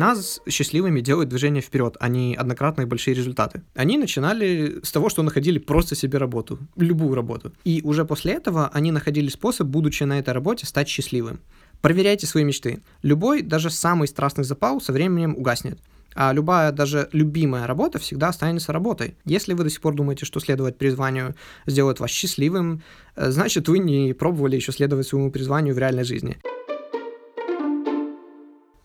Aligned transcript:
нас 0.00 0.40
счастливыми 0.48 1.00
делает 1.00 1.28
движение 1.28 1.62
вперед, 1.62 1.96
а 2.00 2.08
не 2.08 2.34
однократные 2.34 2.86
большие 2.86 3.14
результаты. 3.14 3.62
Они 3.74 3.98
начинали 3.98 4.80
с 4.82 4.90
того, 4.90 5.08
что 5.10 5.22
находили 5.22 5.58
просто 5.58 5.94
себе 5.94 6.18
работу, 6.18 6.58
любую 6.76 7.14
работу. 7.14 7.52
И 7.64 7.80
уже 7.84 8.04
после 8.04 8.32
этого 8.32 8.70
они 8.72 8.90
находили 8.92 9.28
способ, 9.28 9.68
будучи 9.68 10.02
на 10.04 10.18
этой 10.18 10.34
работе, 10.34 10.66
стать 10.66 10.88
счастливым. 10.88 11.38
Проверяйте 11.82 12.26
свои 12.26 12.44
мечты. 12.44 12.80
Любой, 13.02 13.42
даже 13.42 13.70
самый 13.70 14.08
страстный 14.08 14.44
запал 14.44 14.80
со 14.80 14.92
временем 14.92 15.34
угаснет. 15.36 15.78
А 16.14 16.32
любая, 16.32 16.72
даже 16.72 17.08
любимая 17.12 17.66
работа 17.66 17.98
всегда 17.98 18.28
останется 18.28 18.72
работой. 18.72 19.14
Если 19.24 19.54
вы 19.54 19.64
до 19.64 19.70
сих 19.70 19.80
пор 19.80 19.94
думаете, 19.94 20.26
что 20.26 20.40
следовать 20.40 20.76
призванию 20.76 21.34
сделает 21.66 22.00
вас 22.00 22.10
счастливым, 22.10 22.82
э, 23.16 23.30
значит, 23.30 23.68
вы 23.68 23.78
не 23.78 24.12
пробовали 24.12 24.56
еще 24.56 24.72
следовать 24.72 25.06
своему 25.06 25.30
призванию 25.30 25.74
в 25.74 25.78
реальной 25.78 26.04
жизни. 26.04 26.38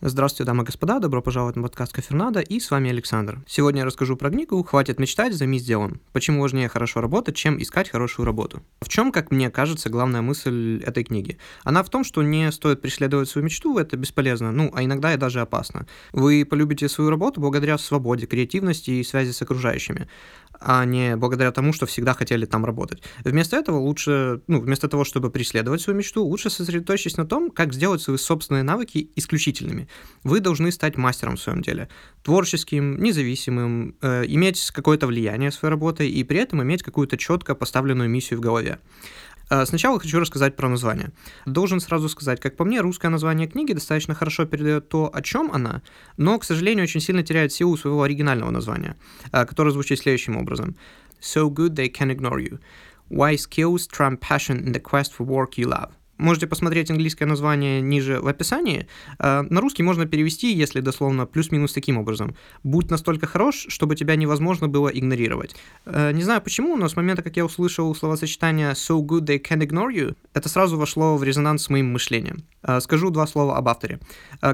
Здравствуйте, 0.08 0.44
дамы 0.44 0.62
и 0.62 0.66
господа, 0.66 1.00
добро 1.00 1.20
пожаловать 1.20 1.56
на 1.56 1.62
подкаст 1.62 1.92
Кафернада, 1.92 2.38
и 2.38 2.60
с 2.60 2.70
вами 2.70 2.90
Александр. 2.90 3.42
Сегодня 3.48 3.80
я 3.80 3.84
расскажу 3.86 4.16
про 4.16 4.30
книгу 4.30 4.62
«Хватит 4.62 5.00
мечтать, 5.00 5.34
займись 5.34 5.64
делом». 5.64 6.00
Почему 6.12 6.42
важнее 6.42 6.68
хорошо 6.68 7.00
работать, 7.00 7.34
чем 7.34 7.60
искать 7.60 7.90
хорошую 7.90 8.24
работу. 8.24 8.62
В 8.80 8.88
чем, 8.88 9.10
как 9.10 9.32
мне 9.32 9.50
кажется, 9.50 9.90
главная 9.90 10.22
мысль 10.22 10.80
этой 10.86 11.02
книги? 11.02 11.38
Она 11.64 11.82
в 11.82 11.90
том, 11.90 12.04
что 12.04 12.22
не 12.22 12.52
стоит 12.52 12.82
преследовать 12.82 13.28
свою 13.28 13.46
мечту, 13.46 13.78
это 13.78 13.96
бесполезно, 13.96 14.52
ну, 14.52 14.70
а 14.72 14.84
иногда 14.84 15.12
и 15.12 15.16
даже 15.16 15.40
опасно. 15.40 15.88
Вы 16.12 16.46
полюбите 16.48 16.88
свою 16.88 17.10
работу 17.10 17.40
благодаря 17.40 17.76
свободе, 17.76 18.26
креативности 18.26 18.92
и 18.92 19.02
связи 19.02 19.32
с 19.32 19.42
окружающими 19.42 20.06
а 20.60 20.84
не 20.84 21.16
благодаря 21.16 21.52
тому, 21.52 21.72
что 21.72 21.86
всегда 21.86 22.14
хотели 22.14 22.46
там 22.46 22.64
работать. 22.64 23.02
Вместо 23.24 23.56
этого 23.56 23.78
лучше, 23.78 24.40
ну, 24.46 24.60
вместо 24.60 24.88
того, 24.88 25.04
чтобы 25.04 25.30
преследовать 25.30 25.80
свою 25.80 25.98
мечту, 25.98 26.24
лучше 26.24 26.50
сосредоточиться 26.50 27.20
на 27.20 27.26
том, 27.26 27.50
как 27.50 27.72
сделать 27.72 28.02
свои 28.02 28.16
собственные 28.16 28.62
навыки 28.62 29.10
исключительными. 29.16 29.88
Вы 30.24 30.40
должны 30.40 30.72
стать 30.72 30.96
мастером 30.96 31.36
в 31.36 31.40
своем 31.40 31.62
деле, 31.62 31.88
творческим, 32.22 33.00
независимым, 33.00 33.94
э, 34.02 34.24
иметь 34.26 34.70
какое-то 34.72 35.06
влияние 35.06 35.52
своей 35.52 35.70
работой 35.70 36.08
и 36.08 36.24
при 36.24 36.38
этом 36.38 36.62
иметь 36.62 36.82
какую-то 36.82 37.16
четко 37.16 37.54
поставленную 37.54 38.08
миссию 38.08 38.38
в 38.38 38.42
голове. 38.42 38.78
Э, 39.48 39.64
сначала 39.64 40.00
хочу 40.00 40.18
рассказать 40.18 40.56
про 40.56 40.68
название. 40.68 41.12
Должен 41.44 41.80
сразу 41.80 42.08
сказать, 42.08 42.40
как 42.40 42.56
по 42.56 42.64
мне, 42.64 42.80
русское 42.80 43.08
название 43.08 43.46
книги 43.46 43.72
достаточно 43.72 44.14
хорошо 44.14 44.44
передает 44.44 44.88
то, 44.88 45.10
о 45.12 45.22
чем 45.22 45.50
она, 45.52 45.82
но, 46.16 46.38
к 46.38 46.44
сожалению, 46.44 46.84
очень 46.84 47.00
сильно 47.00 47.22
теряет 47.22 47.52
силу 47.52 47.76
своего 47.76 48.02
оригинального 48.02 48.50
названия, 48.50 48.96
э, 49.32 49.46
которое 49.46 49.70
звучит 49.70 50.00
следующим 50.00 50.36
образом. 50.36 50.74
So 51.20 51.48
good 51.48 51.74
they 51.74 51.88
can 51.88 52.10
ignore 52.10 52.40
you. 52.40 52.58
Why 53.08 53.36
skills 53.36 53.86
trump 53.86 54.20
passion 54.20 54.64
in 54.64 54.72
the 54.72 54.80
quest 54.80 55.12
for 55.16 55.24
work 55.24 55.56
you 55.56 55.68
love. 55.68 55.90
Можете 56.18 56.46
посмотреть 56.46 56.90
английское 56.90 57.26
название 57.26 57.80
ниже 57.80 58.20
в 58.20 58.26
описании. 58.26 58.86
Э, 59.18 59.42
на 59.42 59.60
русский 59.60 59.82
можно 59.82 60.06
перевести, 60.06 60.52
если 60.52 60.80
дословно, 60.80 61.26
плюс-минус 61.26 61.72
таким 61.72 61.98
образом. 61.98 62.34
«Будь 62.62 62.90
настолько 62.90 63.26
хорош, 63.26 63.66
чтобы 63.68 63.96
тебя 63.96 64.16
невозможно 64.16 64.68
было 64.68 64.88
игнорировать». 64.88 65.56
Э, 65.84 66.12
не 66.12 66.22
знаю 66.22 66.40
почему, 66.40 66.76
но 66.76 66.88
с 66.88 66.96
момента, 66.96 67.22
как 67.22 67.36
я 67.36 67.44
услышал 67.44 67.94
словосочетание 67.94 68.72
«so 68.72 69.00
good 69.00 69.26
they 69.26 69.40
can 69.42 69.60
ignore 69.60 69.92
you», 69.94 70.16
это 70.32 70.48
сразу 70.48 70.78
вошло 70.78 71.16
в 71.16 71.24
резонанс 71.24 71.64
с 71.64 71.70
моим 71.70 71.92
мышлением. 71.92 72.38
Э, 72.62 72.80
скажу 72.80 73.10
два 73.10 73.26
слова 73.26 73.56
об 73.56 73.68
авторе. 73.68 74.00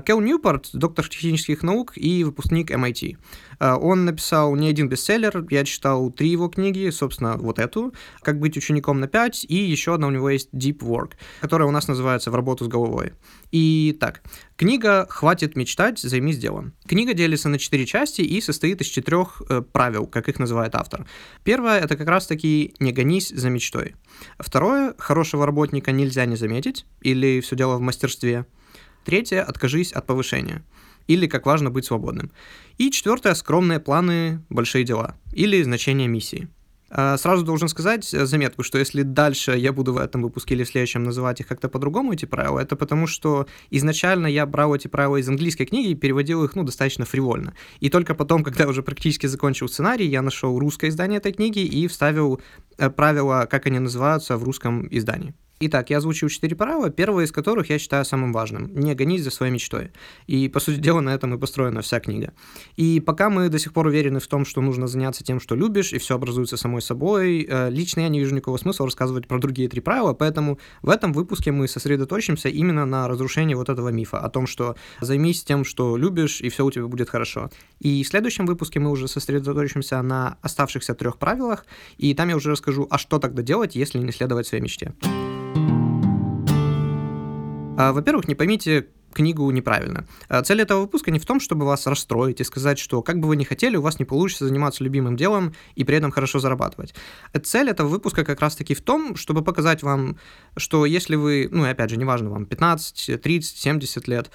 Кел 0.06 0.20
Ньюпорт, 0.20 0.70
доктор 0.72 1.08
технических 1.08 1.62
наук 1.62 1.92
и 1.96 2.24
выпускник 2.24 2.70
MIT. 2.70 3.16
Он 3.62 4.04
написал 4.04 4.56
не 4.56 4.68
один 4.68 4.88
бестселлер, 4.88 5.46
я 5.50 5.64
читал 5.64 6.10
три 6.10 6.30
его 6.30 6.48
книги, 6.48 6.90
собственно, 6.90 7.36
вот 7.36 7.60
эту, 7.60 7.94
«Как 8.20 8.40
быть 8.40 8.56
учеником 8.56 8.98
на 8.98 9.04
5», 9.04 9.46
и 9.46 9.54
еще 9.54 9.94
одна 9.94 10.08
у 10.08 10.10
него 10.10 10.30
есть 10.30 10.48
«Deep 10.52 10.78
Work», 10.78 11.12
которая 11.40 11.68
у 11.68 11.70
нас 11.70 11.86
называется 11.86 12.32
«В 12.32 12.34
работу 12.34 12.64
с 12.64 12.68
головой». 12.68 13.12
И 13.52 13.96
так, 14.00 14.22
книга 14.56 15.06
«Хватит 15.08 15.54
мечтать, 15.54 16.00
займись 16.00 16.38
делом». 16.38 16.72
Книга 16.86 17.14
делится 17.14 17.48
на 17.48 17.58
четыре 17.58 17.86
части 17.86 18.22
и 18.22 18.40
состоит 18.40 18.80
из 18.80 18.88
четырех 18.88 19.42
э, 19.48 19.62
правил, 19.62 20.06
как 20.06 20.28
их 20.28 20.40
называет 20.40 20.74
автор. 20.74 21.06
Первое— 21.44 21.78
это 21.80 21.96
как 21.96 22.08
раз-таки 22.08 22.74
«Не 22.80 22.92
гонись 22.92 23.28
за 23.28 23.48
мечтой». 23.48 23.94
Второе— 24.38 24.94
«Хорошего 24.98 25.46
работника 25.46 25.92
нельзя 25.92 26.24
не 26.26 26.34
заметить» 26.34 26.84
или 27.00 27.40
«Все 27.40 27.54
дело 27.54 27.76
в 27.76 27.80
мастерстве». 27.80 28.44
Третье— 29.04 29.42
«Откажись 29.44 29.92
от 29.92 30.06
повышения» 30.06 30.64
или 31.12 31.26
«Как 31.26 31.46
важно 31.46 31.70
быть 31.70 31.84
свободным». 31.84 32.30
И 32.78 32.90
четвертое— 32.90 33.34
«Скромные 33.34 33.80
планы, 33.80 34.42
большие 34.48 34.84
дела» 34.84 35.16
или 35.32 35.62
«Значение 35.62 36.08
миссии». 36.08 36.48
А, 36.94 37.16
сразу 37.16 37.42
должен 37.42 37.68
сказать 37.68 38.12
э, 38.12 38.26
заметку, 38.26 38.62
что 38.62 38.76
если 38.76 39.02
дальше 39.02 39.52
я 39.52 39.72
буду 39.72 39.94
в 39.94 39.96
этом 39.96 40.20
выпуске 40.20 40.54
или 40.54 40.62
в 40.62 40.68
следующем 40.68 41.04
называть 41.04 41.40
их 41.40 41.46
как-то 41.46 41.70
по-другому, 41.70 42.12
эти 42.12 42.26
правила, 42.26 42.60
это 42.60 42.76
потому 42.76 43.06
что 43.06 43.46
изначально 43.70 44.26
я 44.26 44.44
брал 44.44 44.74
эти 44.74 44.88
правила 44.88 45.16
из 45.16 45.26
английской 45.26 45.64
книги 45.64 45.88
и 45.88 45.94
переводил 45.94 46.44
их, 46.44 46.54
ну, 46.54 46.64
достаточно 46.64 47.06
фривольно. 47.06 47.54
И 47.80 47.88
только 47.88 48.14
потом, 48.14 48.44
когда 48.44 48.68
уже 48.68 48.82
практически 48.82 49.24
закончил 49.26 49.68
сценарий, 49.68 50.06
я 50.06 50.20
нашел 50.20 50.58
русское 50.58 50.88
издание 50.88 51.16
этой 51.16 51.32
книги 51.32 51.60
и 51.60 51.88
вставил 51.88 52.42
э, 52.76 52.90
правила, 52.90 53.48
как 53.50 53.66
они 53.66 53.78
называются 53.78 54.36
в 54.36 54.44
русском 54.44 54.86
издании. 54.90 55.34
Итак, 55.64 55.90
я 55.90 55.98
озвучил 55.98 56.28
четыре 56.28 56.56
правила, 56.56 56.90
первое 56.90 57.24
из 57.24 57.30
которых 57.30 57.70
я 57.70 57.78
считаю 57.78 58.04
самым 58.04 58.32
важным. 58.32 58.74
Не 58.74 58.96
гонись 58.96 59.22
за 59.22 59.30
своей 59.30 59.52
мечтой. 59.52 59.92
И, 60.26 60.48
по 60.48 60.58
сути 60.58 60.80
дела, 60.80 61.00
на 61.00 61.14
этом 61.14 61.32
и 61.34 61.38
построена 61.38 61.82
вся 61.82 62.00
книга. 62.00 62.32
И 62.74 62.98
пока 62.98 63.30
мы 63.30 63.48
до 63.48 63.60
сих 63.60 63.72
пор 63.72 63.86
уверены 63.86 64.18
в 64.18 64.26
том, 64.26 64.44
что 64.44 64.60
нужно 64.60 64.88
заняться 64.88 65.22
тем, 65.22 65.38
что 65.38 65.54
любишь, 65.54 65.92
и 65.92 65.98
все 65.98 66.16
образуется 66.16 66.56
самой 66.56 66.82
собой, 66.82 67.46
э, 67.48 67.70
лично 67.70 68.00
я 68.00 68.08
не 68.08 68.18
вижу 68.18 68.34
никакого 68.34 68.56
смысла 68.56 68.86
рассказывать 68.86 69.28
про 69.28 69.38
другие 69.38 69.68
три 69.68 69.80
правила, 69.80 70.14
поэтому 70.14 70.58
в 70.82 70.90
этом 70.90 71.12
выпуске 71.12 71.52
мы 71.52 71.68
сосредоточимся 71.68 72.48
именно 72.48 72.84
на 72.84 73.06
разрушении 73.06 73.54
вот 73.54 73.68
этого 73.68 73.90
мифа, 73.90 74.18
о 74.18 74.28
том, 74.30 74.48
что 74.48 74.74
займись 75.00 75.44
тем, 75.44 75.64
что 75.64 75.96
любишь, 75.96 76.40
и 76.40 76.48
все 76.48 76.64
у 76.64 76.72
тебя 76.72 76.88
будет 76.88 77.08
хорошо. 77.08 77.50
И 77.78 78.02
в 78.02 78.08
следующем 78.08 78.46
выпуске 78.46 78.80
мы 78.80 78.90
уже 78.90 79.06
сосредоточимся 79.06 80.02
на 80.02 80.38
оставшихся 80.42 80.94
трех 80.94 81.18
правилах, 81.18 81.66
и 81.98 82.14
там 82.14 82.30
я 82.30 82.34
уже 82.34 82.50
расскажу, 82.50 82.88
а 82.90 82.98
что 82.98 83.20
тогда 83.20 83.42
делать, 83.42 83.76
если 83.76 84.00
не 84.00 84.10
следовать 84.10 84.48
своей 84.48 84.60
мечте. 84.60 84.92
А, 87.82 87.92
во-первых, 87.92 88.28
не 88.28 88.36
поймите 88.36 88.86
книгу 89.12 89.50
неправильно. 89.50 90.06
А, 90.28 90.40
цель 90.42 90.62
этого 90.62 90.82
выпуска 90.82 91.10
не 91.10 91.18
в 91.18 91.26
том, 91.26 91.40
чтобы 91.40 91.66
вас 91.66 91.84
расстроить 91.88 92.40
и 92.40 92.44
сказать, 92.44 92.78
что 92.78 93.02
как 93.02 93.18
бы 93.18 93.26
вы 93.26 93.34
ни 93.34 93.42
хотели, 93.42 93.76
у 93.76 93.82
вас 93.82 93.98
не 93.98 94.04
получится 94.04 94.46
заниматься 94.46 94.84
любимым 94.84 95.16
делом 95.16 95.52
и 95.74 95.82
при 95.82 95.96
этом 95.96 96.12
хорошо 96.12 96.38
зарабатывать. 96.38 96.94
Цель 97.42 97.70
этого 97.70 97.88
выпуска 97.88 98.24
как 98.24 98.40
раз-таки 98.40 98.74
в 98.74 98.80
том, 98.80 99.16
чтобы 99.16 99.42
показать 99.42 99.82
вам, 99.82 100.16
что 100.56 100.86
если 100.86 101.16
вы, 101.16 101.48
ну 101.50 101.66
и 101.66 101.70
опять 101.70 101.90
же, 101.90 101.96
неважно 101.96 102.30
вам 102.30 102.46
15, 102.46 103.20
30, 103.20 103.56
70 103.56 104.08
лет, 104.08 104.30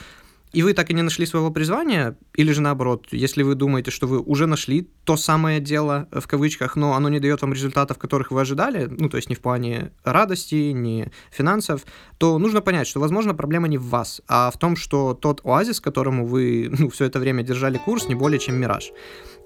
и 0.54 0.64
вы 0.64 0.74
так 0.74 0.90
и 0.90 0.94
не 0.94 1.02
нашли 1.02 1.26
своего 1.26 1.52
призвания, 1.52 2.18
или 2.34 2.52
же 2.52 2.62
наоборот, 2.62 3.08
если 3.12 3.44
вы 3.44 3.56
думаете, 3.56 3.92
что 3.92 4.08
вы 4.08 4.20
уже 4.20 4.48
нашли 4.48 4.90
то 5.04 5.18
самое 5.18 5.60
дело, 5.60 6.08
в 6.12 6.28
кавычках, 6.28 6.76
но 6.76 6.94
оно 6.94 7.10
не 7.10 7.20
дает 7.20 7.42
вам 7.42 7.54
результатов, 7.54 7.98
которых 7.98 8.32
вы 8.32 8.42
ожидали, 8.42 8.88
ну, 8.90 9.10
то 9.10 9.18
есть 9.18 9.30
не 9.30 9.36
в 9.36 9.42
плане 9.42 9.92
радости, 10.04 10.72
не 10.72 11.12
финансов, 11.32 11.86
то 12.18 12.38
нужно 12.38 12.62
понять, 12.62 12.88
что, 12.88 13.00
возможно, 13.00 13.34
проблема 13.36 13.68
не 13.68 13.78
в 13.78 13.86
вас, 13.90 14.22
а 14.28 14.50
в 14.52 14.58
том, 14.58 14.76
что 14.76 15.14
тот 15.14 15.42
оазис, 15.44 15.80
которому 15.80 16.26
вы 16.26 16.70
ну, 16.80 16.90
все 16.90 17.06
это 17.06 17.20
время 17.20 17.44
держали 17.44 17.78
курс, 17.78 18.08
не 18.08 18.16
более 18.16 18.40
чем 18.40 18.56
мираж. 18.56 18.92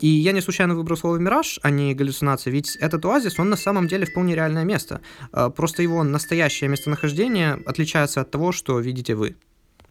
И 0.01 0.07
я 0.07 0.31
не 0.31 0.41
случайно 0.41 0.75
выбрал 0.75 0.97
слово 0.97 1.17
«мираж», 1.17 1.59
а 1.61 1.69
не 1.69 1.93
галлюцинация, 1.93 2.51
ведь 2.51 2.75
этот 2.77 3.05
оазис, 3.05 3.37
он 3.37 3.49
на 3.49 3.55
самом 3.55 3.87
деле 3.87 4.07
вполне 4.07 4.33
реальное 4.33 4.63
место. 4.63 5.01
А, 5.31 5.51
просто 5.51 5.83
его 5.83 6.03
настоящее 6.03 6.69
местонахождение 6.69 7.61
отличается 7.65 8.21
от 8.21 8.31
того, 8.31 8.51
что 8.51 8.79
видите 8.79 9.13
вы. 9.13 9.35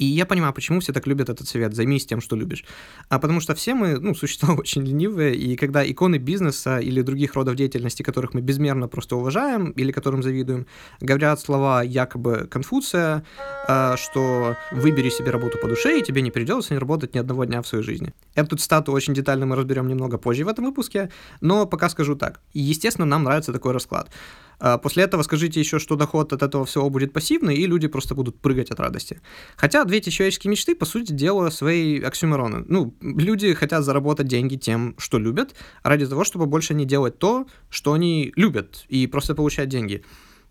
И 0.01 0.07
я 0.07 0.25
понимаю, 0.25 0.55
почему 0.55 0.81
все 0.81 0.93
так 0.93 1.07
любят 1.07 1.29
этот 1.29 1.47
совет 1.47 1.75
«займись 1.75 2.07
тем, 2.07 2.23
что 2.23 2.35
любишь». 2.35 2.65
А 3.11 3.19
потому 3.19 3.41
что 3.41 3.55
все 3.55 3.75
мы, 3.75 3.99
ну, 4.01 4.15
существа 4.15 4.55
очень 4.59 4.83
ленивые, 4.83 5.37
и 5.37 5.57
когда 5.57 5.85
иконы 5.85 6.17
бизнеса 6.17 6.79
или 6.79 7.03
других 7.03 7.35
родов 7.35 7.55
деятельности, 7.55 8.03
которых 8.03 8.33
мы 8.33 8.41
безмерно 8.41 8.89
просто 8.89 9.17
уважаем 9.17 9.73
или 9.73 9.93
которым 9.93 10.23
завидуем, 10.23 10.67
говорят 11.01 11.39
слова 11.41 11.83
якобы 11.83 12.49
Конфуция, 12.51 13.25
а, 13.69 13.97
что 13.99 14.57
выбери 14.73 15.11
себе 15.11 15.31
работу 15.33 15.59
по 15.59 15.69
душе, 15.69 15.99
и 15.99 16.03
тебе 16.03 16.23
не 16.23 16.31
придется 16.31 16.73
не 16.73 16.79
работать 16.79 17.15
ни 17.15 17.19
одного 17.19 17.45
дня 17.45 17.61
в 17.61 17.67
своей 17.67 17.85
жизни. 17.85 18.15
Эту 18.35 18.57
цитату 18.57 18.93
очень 18.93 19.13
детально 19.13 19.45
мы 19.45 19.55
разберем 19.55 19.87
немного 19.87 20.17
позже 20.17 20.45
в 20.45 20.49
этом 20.49 20.65
выпуске, 20.65 21.11
но 21.43 21.67
пока 21.67 21.91
скажу 21.91 22.17
так. 22.17 22.41
Естественно, 22.55 23.07
нам 23.07 23.25
нравится 23.25 23.53
такой 23.53 23.73
расклад. 23.73 24.11
А 24.61 24.77
после 24.77 25.05
этого 25.05 25.23
скажите 25.23 25.59
еще, 25.59 25.79
что 25.79 25.97
доход 25.97 26.33
от 26.35 26.43
этого 26.43 26.67
всего 26.67 26.91
будет 26.91 27.13
пассивный, 27.13 27.57
и 27.57 27.67
люди 27.67 27.89
просто 27.89 28.15
будут 28.15 28.39
прыгать 28.39 28.71
от 28.71 28.79
радости. 28.79 29.21
Хотя 29.57 29.85
две 29.85 29.99
эти 29.99 30.11
человеческие 30.11 30.51
мечты, 30.51 30.75
по 30.75 30.85
сути 30.85 31.13
дела, 31.13 31.49
свои 31.49 32.01
оксюмероны. 32.01 32.65
Ну, 32.69 32.95
люди 33.01 33.55
хотят 33.55 33.85
заработать 33.85 34.29
деньги 34.29 34.57
тем, 34.57 34.95
что 34.99 35.19
любят, 35.19 35.55
ради 35.83 36.07
того, 36.07 36.25
чтобы 36.25 36.45
больше 36.45 36.75
не 36.75 36.85
делать 36.85 37.19
то, 37.19 37.47
что 37.71 37.95
они 37.95 38.33
любят, 38.37 38.85
и 38.89 39.07
просто 39.07 39.35
получать 39.35 39.71
деньги. 39.71 40.05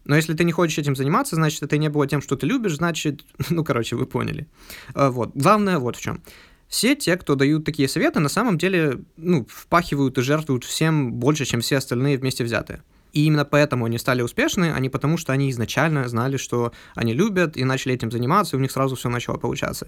Но 0.05 0.15
если 0.15 0.33
ты 0.33 0.43
не 0.43 0.51
хочешь 0.51 0.79
этим 0.79 0.95
заниматься, 0.95 1.35
значит, 1.35 1.61
это 1.61 1.77
не 1.77 1.89
было 1.89 2.07
тем, 2.07 2.21
что 2.21 2.35
ты 2.35 2.47
любишь, 2.47 2.77
значит, 2.77 3.25
ну, 3.51 3.63
короче, 3.63 3.95
вы 3.95 4.07
поняли. 4.07 4.47
А, 4.95 5.11
вот. 5.11 5.31
Главное 5.35 5.77
вот 5.77 5.97
в 5.97 6.01
чем. 6.01 6.23
Все 6.67 6.95
те, 6.95 7.15
кто 7.15 7.35
дают 7.35 7.63
такие 7.65 7.87
советы, 7.87 8.19
на 8.19 8.29
самом 8.29 8.57
деле, 8.57 9.01
ну, 9.17 9.45
впахивают 9.47 10.17
и 10.17 10.21
жертвуют 10.21 10.63
всем 10.63 11.13
больше, 11.13 11.45
чем 11.45 11.61
все 11.61 11.77
остальные 11.77 12.17
вместе 12.17 12.43
взятые. 12.43 12.81
И 13.13 13.25
именно 13.25 13.45
поэтому 13.45 13.85
они 13.85 13.97
стали 13.97 14.21
успешны, 14.21 14.71
а 14.75 14.79
не 14.79 14.89
потому, 14.89 15.17
что 15.17 15.33
они 15.33 15.49
изначально 15.49 16.07
знали, 16.07 16.37
что 16.37 16.71
они 16.95 17.13
любят, 17.13 17.57
и 17.57 17.63
начали 17.63 17.95
этим 17.95 18.11
заниматься, 18.11 18.55
и 18.55 18.59
у 18.59 18.61
них 18.61 18.71
сразу 18.71 18.95
все 18.95 19.09
начало 19.09 19.37
получаться. 19.37 19.87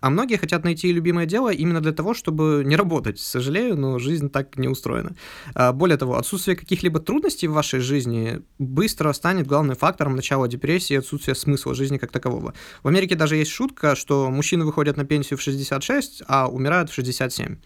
А 0.00 0.10
многие 0.10 0.36
хотят 0.36 0.64
найти 0.64 0.92
любимое 0.92 1.26
дело 1.26 1.52
именно 1.52 1.80
для 1.80 1.92
того, 1.92 2.14
чтобы 2.14 2.62
не 2.64 2.76
работать. 2.76 3.18
Сожалею, 3.18 3.76
но 3.76 3.98
жизнь 3.98 4.30
так 4.30 4.56
не 4.56 4.68
устроена. 4.68 5.14
А, 5.54 5.72
более 5.72 5.96
того, 5.96 6.16
отсутствие 6.16 6.56
каких-либо 6.56 7.00
трудностей 7.00 7.48
в 7.48 7.52
вашей 7.52 7.80
жизни 7.80 8.42
быстро 8.58 9.12
станет 9.12 9.46
главным 9.46 9.76
фактором 9.76 10.16
начала 10.16 10.48
депрессии 10.48 10.94
и 10.94 10.96
отсутствия 10.96 11.34
смысла 11.34 11.74
жизни 11.74 11.98
как 11.98 12.10
такового. 12.10 12.54
В 12.82 12.88
Америке 12.88 13.14
даже 13.14 13.36
есть 13.36 13.50
шутка, 13.50 13.94
что 13.94 14.30
мужчины 14.30 14.64
выходят 14.64 14.96
на 14.96 15.04
пенсию 15.04 15.38
в 15.38 15.42
66, 15.42 16.22
а 16.26 16.48
умирают 16.48 16.90
в 16.90 16.94
67. 16.94 17.56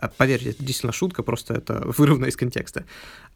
А, 0.00 0.08
поверьте, 0.08 0.50
это 0.50 0.64
действительно 0.64 0.92
шутка, 0.92 1.22
просто 1.22 1.54
это 1.54 1.82
вырвано 1.98 2.26
из 2.26 2.36
контекста. 2.36 2.84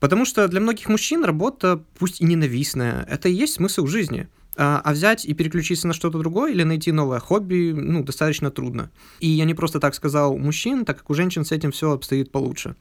Потому 0.00 0.24
что 0.24 0.48
для 0.48 0.60
многих 0.60 0.88
мужчин 0.88 1.24
работа, 1.24 1.82
пусть 1.98 2.20
и 2.20 2.24
ненавистная, 2.24 3.06
это 3.08 3.28
и 3.28 3.32
есть 3.32 3.54
смысл 3.54 3.86
жизни. 3.86 4.28
А, 4.56 4.80
а 4.84 4.92
взять 4.92 5.24
и 5.24 5.34
переключиться 5.34 5.88
на 5.88 5.94
что-то 5.94 6.18
другое 6.18 6.52
или 6.52 6.62
найти 6.62 6.92
новое 6.92 7.18
хобби, 7.18 7.72
ну, 7.76 8.02
достаточно 8.04 8.50
трудно. 8.50 8.90
И 9.20 9.28
я 9.28 9.44
не 9.44 9.54
просто 9.54 9.80
так 9.80 9.94
сказал 9.94 10.38
мужчин, 10.38 10.84
так 10.84 10.98
как 10.98 11.10
у 11.10 11.14
женщин 11.14 11.44
с 11.44 11.52
этим 11.52 11.70
все 11.72 11.90
обстоит 11.90 12.30
получше. 12.30 12.76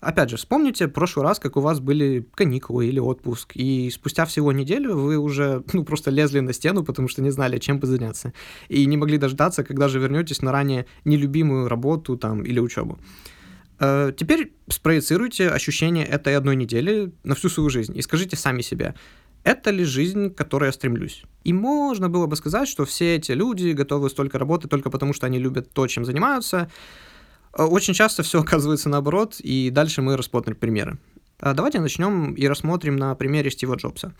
Опять 0.00 0.30
же, 0.30 0.36
вспомните 0.36 0.86
прошлый 0.86 1.24
раз, 1.24 1.38
как 1.38 1.56
у 1.56 1.60
вас 1.60 1.80
были 1.80 2.26
каникулы 2.34 2.86
или 2.86 3.00
отпуск, 3.00 3.52
и 3.54 3.90
спустя 3.90 4.24
всего 4.26 4.52
неделю 4.52 4.96
вы 4.96 5.18
уже 5.18 5.64
ну, 5.72 5.84
просто 5.84 6.10
лезли 6.10 6.40
на 6.40 6.52
стену, 6.52 6.84
потому 6.84 7.08
что 7.08 7.22
не 7.22 7.30
знали, 7.30 7.58
чем 7.58 7.78
бы 7.78 7.86
заняться, 7.86 8.32
и 8.68 8.86
не 8.86 8.96
могли 8.96 9.18
дождаться, 9.18 9.64
когда 9.64 9.88
же 9.88 9.98
вернетесь 9.98 10.42
на 10.42 10.52
ранее 10.52 10.86
нелюбимую 11.04 11.68
работу 11.68 12.16
там, 12.16 12.42
или 12.42 12.60
учебу. 12.60 12.98
Э, 13.80 14.12
теперь 14.16 14.52
спроецируйте 14.68 15.48
ощущение 15.48 16.04
этой 16.04 16.36
одной 16.36 16.56
недели 16.56 17.12
на 17.24 17.34
всю 17.34 17.48
свою 17.48 17.70
жизнь 17.70 17.96
и 17.96 18.02
скажите 18.02 18.36
сами 18.36 18.62
себе, 18.62 18.94
это 19.44 19.70
ли 19.70 19.84
жизнь, 19.84 20.30
к 20.30 20.36
которой 20.36 20.66
я 20.66 20.72
стремлюсь? 20.72 21.22
И 21.44 21.52
можно 21.52 22.08
было 22.08 22.26
бы 22.26 22.36
сказать, 22.36 22.68
что 22.68 22.84
все 22.84 23.16
эти 23.16 23.32
люди 23.32 23.70
готовы 23.70 24.10
столько 24.10 24.38
работать 24.38 24.70
только 24.70 24.90
потому, 24.90 25.12
что 25.12 25.26
они 25.26 25.38
любят 25.38 25.70
то, 25.72 25.86
чем 25.86 26.04
занимаются. 26.04 26.70
Э, 27.56 27.64
очень 27.64 27.94
часто 27.94 28.22
все 28.22 28.40
оказывается 28.40 28.88
наоборот, 28.88 29.40
и 29.40 29.70
дальше 29.70 30.02
мы 30.02 30.16
рассмотрим 30.16 30.56
примеры. 30.56 30.98
Э, 31.40 31.54
давайте 31.54 31.80
начнем 31.80 32.34
и 32.34 32.46
рассмотрим 32.46 32.96
на 32.96 33.14
примере 33.14 33.50
Стива 33.50 33.74
Джобса. 33.74 34.14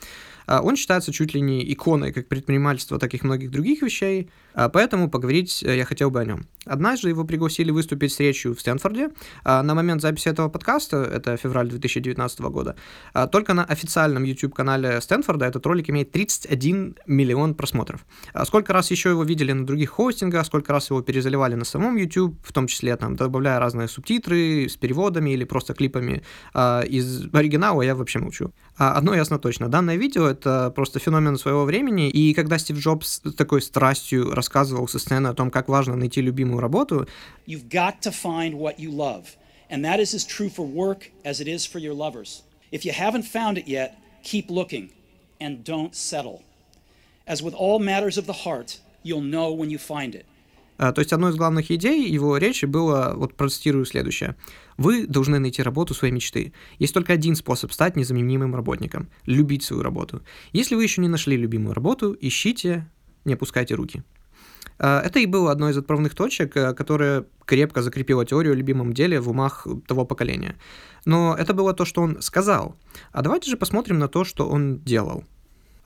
Он 0.47 0.75
считается 0.75 1.11
чуть 1.11 1.35
ли 1.35 1.41
не 1.41 1.71
иконой 1.71 2.11
как 2.11 2.27
предпринимательства, 2.27 2.97
так 2.97 3.13
и 3.13 3.19
многих 3.21 3.51
других 3.51 3.83
вещей, 3.83 4.31
поэтому 4.53 5.09
поговорить 5.09 5.61
я 5.61 5.85
хотел 5.85 6.11
бы 6.11 6.19
о 6.19 6.25
нем. 6.25 6.45
Однажды 6.69 7.09
его 7.09 7.23
пригласили 7.23 7.71
выступить 7.71 8.13
с 8.13 8.19
речью 8.19 8.55
в 8.55 8.59
Стэнфорде. 8.59 9.09
А, 9.43 9.63
на 9.63 9.73
момент 9.73 10.01
записи 10.01 10.27
этого 10.27 10.49
подкаста, 10.49 10.97
это 10.97 11.35
февраль 11.37 11.69
2019 11.69 12.39
года, 12.41 12.75
а, 13.13 13.27
только 13.27 13.53
на 13.53 13.63
официальном 13.63 14.23
YouTube-канале 14.23 15.01
Стэнфорда 15.01 15.45
этот 15.45 15.65
ролик 15.65 15.89
имеет 15.89 16.11
31 16.11 16.97
миллион 17.07 17.55
просмотров. 17.55 18.05
А 18.33 18.45
сколько 18.45 18.73
раз 18.73 18.91
еще 18.91 19.09
его 19.09 19.23
видели 19.23 19.51
на 19.51 19.65
других 19.65 19.89
хостингах, 19.89 20.45
сколько 20.45 20.71
раз 20.73 20.89
его 20.89 21.01
перезаливали 21.01 21.55
на 21.55 21.65
самом 21.65 21.95
YouTube, 21.95 22.37
в 22.43 22.51
том 22.51 22.67
числе 22.67 22.95
там 22.97 23.15
добавляя 23.15 23.59
разные 23.59 23.87
субтитры 23.87 24.67
с 24.69 24.75
переводами 24.75 25.31
или 25.31 25.45
просто 25.45 25.73
клипами 25.73 26.23
из 26.55 27.33
оригинала, 27.33 27.81
я 27.81 27.95
вообще 27.95 28.19
молчу. 28.19 28.53
Одно 28.75 29.15
ясно 29.15 29.39
точно, 29.39 29.69
данное 29.69 29.95
видео— 29.95 30.27
это 30.27 30.71
просто 30.75 30.99
феномен 30.99 31.37
своего 31.37 31.65
времени, 31.65 32.09
и 32.09 32.33
когда 32.33 32.57
Стив 32.57 32.77
Джобс 32.77 33.21
такой 33.37 33.61
страстью 33.61 34.33
рассказывал 34.39 34.87
со 34.87 34.99
сцены 34.99 35.27
о 35.27 35.33
том, 35.33 35.51
как 35.51 35.67
важно 35.69 35.95
найти 35.95 36.21
любимую 36.21 36.59
работу. 36.59 37.07
You've 37.45 37.69
got 37.69 38.01
to 38.01 38.11
find 38.11 38.53
what 38.53 38.79
you 38.79 38.91
love. 38.91 39.37
And 39.69 39.83
that 39.83 39.99
is 39.99 40.13
as 40.13 40.25
true 40.25 40.49
for 40.49 40.65
work 40.65 41.11
as 41.23 41.39
it 41.39 41.47
is 41.47 41.65
for 41.65 41.79
your 41.79 41.93
lovers. 41.93 42.43
If 42.71 42.85
you 42.85 42.91
haven't 42.91 43.23
found 43.23 43.57
it 43.57 43.67
yet, 43.67 43.97
keep 44.23 44.49
looking 44.49 44.89
and 45.39 45.63
don't 45.63 45.93
settle. 45.93 46.41
As 47.27 47.43
with 47.43 47.53
all 47.53 47.79
matters 47.79 48.17
of 48.17 48.25
the 48.25 48.45
heart, 48.45 48.79
you'll 49.03 49.21
know 49.21 49.51
when 49.51 49.69
you 49.69 49.77
find 49.77 50.15
it. 50.15 50.25
Uh, 50.79 50.93
то 50.93 51.01
есть 51.01 51.11
одной 51.11 51.31
из 51.31 51.35
главных 51.35 51.71
идей 51.71 52.09
его 52.09 52.37
речи 52.37 52.63
было, 52.63 53.13
вот 53.15 53.35
процитирую 53.35 53.85
следующее. 53.85 54.37
Вы 54.77 55.05
должны 55.05 55.37
найти 55.37 55.61
работу 55.61 55.93
своей 55.93 56.13
мечты. 56.13 56.53
Есть 56.79 56.93
только 56.93 57.11
один 57.11 57.35
способ 57.35 57.73
стать 57.73 57.97
незаменимым 57.97 58.55
работником– 58.55 59.09
любить 59.25 59.63
свою 59.63 59.83
работу. 59.83 60.21
Если 60.53 60.75
вы 60.75 60.83
еще 60.83 61.01
не 61.01 61.09
нашли 61.09 61.35
любимую 61.35 61.73
работу, 61.73 62.15
ищите, 62.19 62.89
не 63.25 63.33
опускайте 63.33 63.75
руки. 63.75 64.03
Э, 64.79 64.99
это 64.99 65.19
и 65.19 65.25
было 65.25 65.51
одной 65.51 65.71
из 65.71 65.77
отправных 65.77 66.15
точек, 66.15 66.55
э, 66.57 66.73
которая 66.73 67.25
крепко 67.45 67.81
закрепила 67.81 68.25
теорию 68.25 68.53
о 68.53 68.55
любимом 68.55 68.93
деле 68.93 69.19
в 69.19 69.29
умах 69.29 69.67
того 69.87 70.05
поколения. 70.05 70.55
Но 71.05 71.35
это 71.37 71.53
было 71.53 71.73
то, 71.73 71.85
что 71.85 72.01
он 72.01 72.21
сказал. 72.21 72.75
А 73.11 73.21
давайте 73.21 73.49
же 73.49 73.57
посмотрим 73.57 73.99
на 73.99 74.07
то, 74.07 74.23
что 74.23 74.47
он 74.49 74.79
делал. 74.79 75.23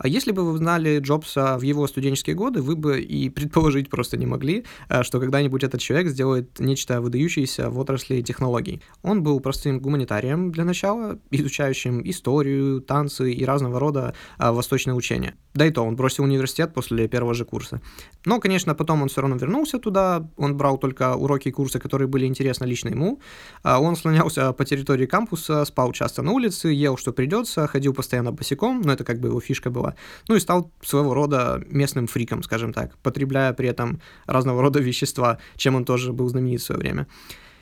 А 0.04 0.10
если 0.10 0.34
бы 0.34 0.44
вы 0.44 0.58
знали 0.58 1.00
Джобса 1.00 1.58
в 1.58 1.62
его 1.62 1.88
студенческие 1.88 2.36
годы, 2.36 2.62
вы 2.62 2.76
бы 2.76 3.00
и 3.00 3.30
предположить 3.38 3.90
просто 3.90 4.18
не 4.18 4.26
могли, 4.26 4.66
э, 4.90 5.02
что 5.04 5.20
когда-нибудь 5.20 5.64
этот 5.64 5.80
человек 5.80 6.10
сделает 6.10 6.60
нечто 6.60 7.00
выдающееся 7.00 7.70
в 7.70 7.80
отрасли 7.80 8.22
технологий. 8.22 8.82
Он 9.02 9.24
был 9.24 9.40
простым 9.40 9.80
гуманитарием 9.80 10.52
для 10.52 10.66
начала, 10.66 11.20
изучающим 11.32 12.02
историю, 12.04 12.82
танцы 12.82 13.32
и 13.32 13.46
разного 13.46 13.80
рода 13.80 14.14
э, 14.38 14.52
восточные 14.52 14.94
учения. 14.94 15.36
Да 15.54 15.66
и 15.66 15.72
то, 15.72 15.84
он 15.84 15.96
бросил 15.96 16.26
университет 16.26 16.74
после 16.74 17.08
первого 17.08 17.34
же 17.34 17.46
курса. 17.46 17.80
Но, 18.26 18.42
конечно, 18.42 18.76
потом 18.76 19.04
он 19.04 19.08
все 19.08 19.22
равно 19.22 19.38
вернулся 19.38 19.80
туда, 19.80 20.28
он 20.36 20.58
брал 20.58 20.78
только 20.78 21.16
уроки 21.16 21.48
и 21.48 21.52
курсы, 21.52 21.80
которые 21.80 22.10
были 22.10 22.26
интересны 22.26 22.66
лично 22.66 22.90
ему. 22.90 23.22
А 23.62 23.80
он 23.80 23.96
слонялся 23.96 24.52
по 24.58 24.66
территории 24.66 25.06
кампуса, 25.06 25.64
спал 25.64 25.94
часто 25.94 26.24
на 26.24 26.32
улице, 26.32 26.68
ел, 26.70 26.98
что 26.98 27.14
придется, 27.14 27.68
ходил 27.68 27.94
постоянно 27.94 28.34
босиком, 28.34 28.82
но 28.82 28.92
это 28.92 29.06
как 29.06 29.20
бы 29.20 29.30
его 29.30 29.40
фишка 29.40 29.70
была. 29.70 29.93
Ну 30.28 30.36
и 30.36 30.40
стал 30.40 30.72
своего 30.82 31.14
рода 31.14 31.64
местным 31.68 32.08
фриком, 32.08 32.44
скажем 32.44 32.74
так, 32.74 32.98
потребляя 33.00 33.54
при 33.54 33.70
этом 33.70 34.02
разного 34.26 34.62
рода 34.62 34.80
вещества, 34.80 35.38
чем 35.56 35.76
он 35.76 35.86
тоже 35.86 36.14
был 36.14 36.28
знаменит 36.28 36.62
в 36.62 36.66
свое 36.66 36.80
время. 36.80 37.08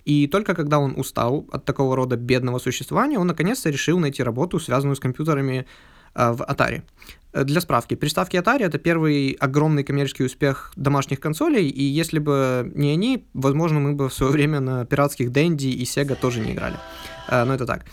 И 0.06 0.28
только 0.28 0.56
когда 0.56 0.80
он 0.80 0.94
устал 0.98 1.48
от 1.52 1.66
такого 1.66 1.96
рода 1.96 2.16
бедного 2.16 2.60
существования, 2.60 3.20
он 3.20 3.28
наконец-то 3.28 3.70
решил 3.70 4.00
найти 4.00 4.24
работу, 4.24 4.60
связанную 4.60 4.96
с 4.96 5.00
компьютерами 5.00 5.66
э, 6.16 6.32
в 6.32 6.42
Atari. 6.42 6.82
Для 7.34 7.62
справки, 7.62 7.96
приставки 7.96 8.36
Atari— 8.36 8.64
это 8.66 8.78
первый 8.78 9.38
огромный 9.40 9.84
коммерческий 9.84 10.26
успех 10.26 10.74
домашних 10.76 11.20
консолей, 11.20 11.70
и 11.70 11.84
если 11.84 12.20
бы 12.20 12.70
не 12.76 12.92
они, 12.92 13.26
возможно, 13.34 13.80
мы 13.80 13.94
бы 13.94 14.10
в 14.10 14.14
свое 14.14 14.32
время 14.34 14.60
на 14.60 14.86
пиратских 14.86 15.30
Dendy 15.30 15.70
и 15.70 15.84
Sega 15.84 16.16
тоже 16.16 16.42
не 16.42 16.52
играли. 16.52 16.76
Э, 17.30 17.46
но 17.46 17.54
это 17.54 17.66
так. 17.66 17.86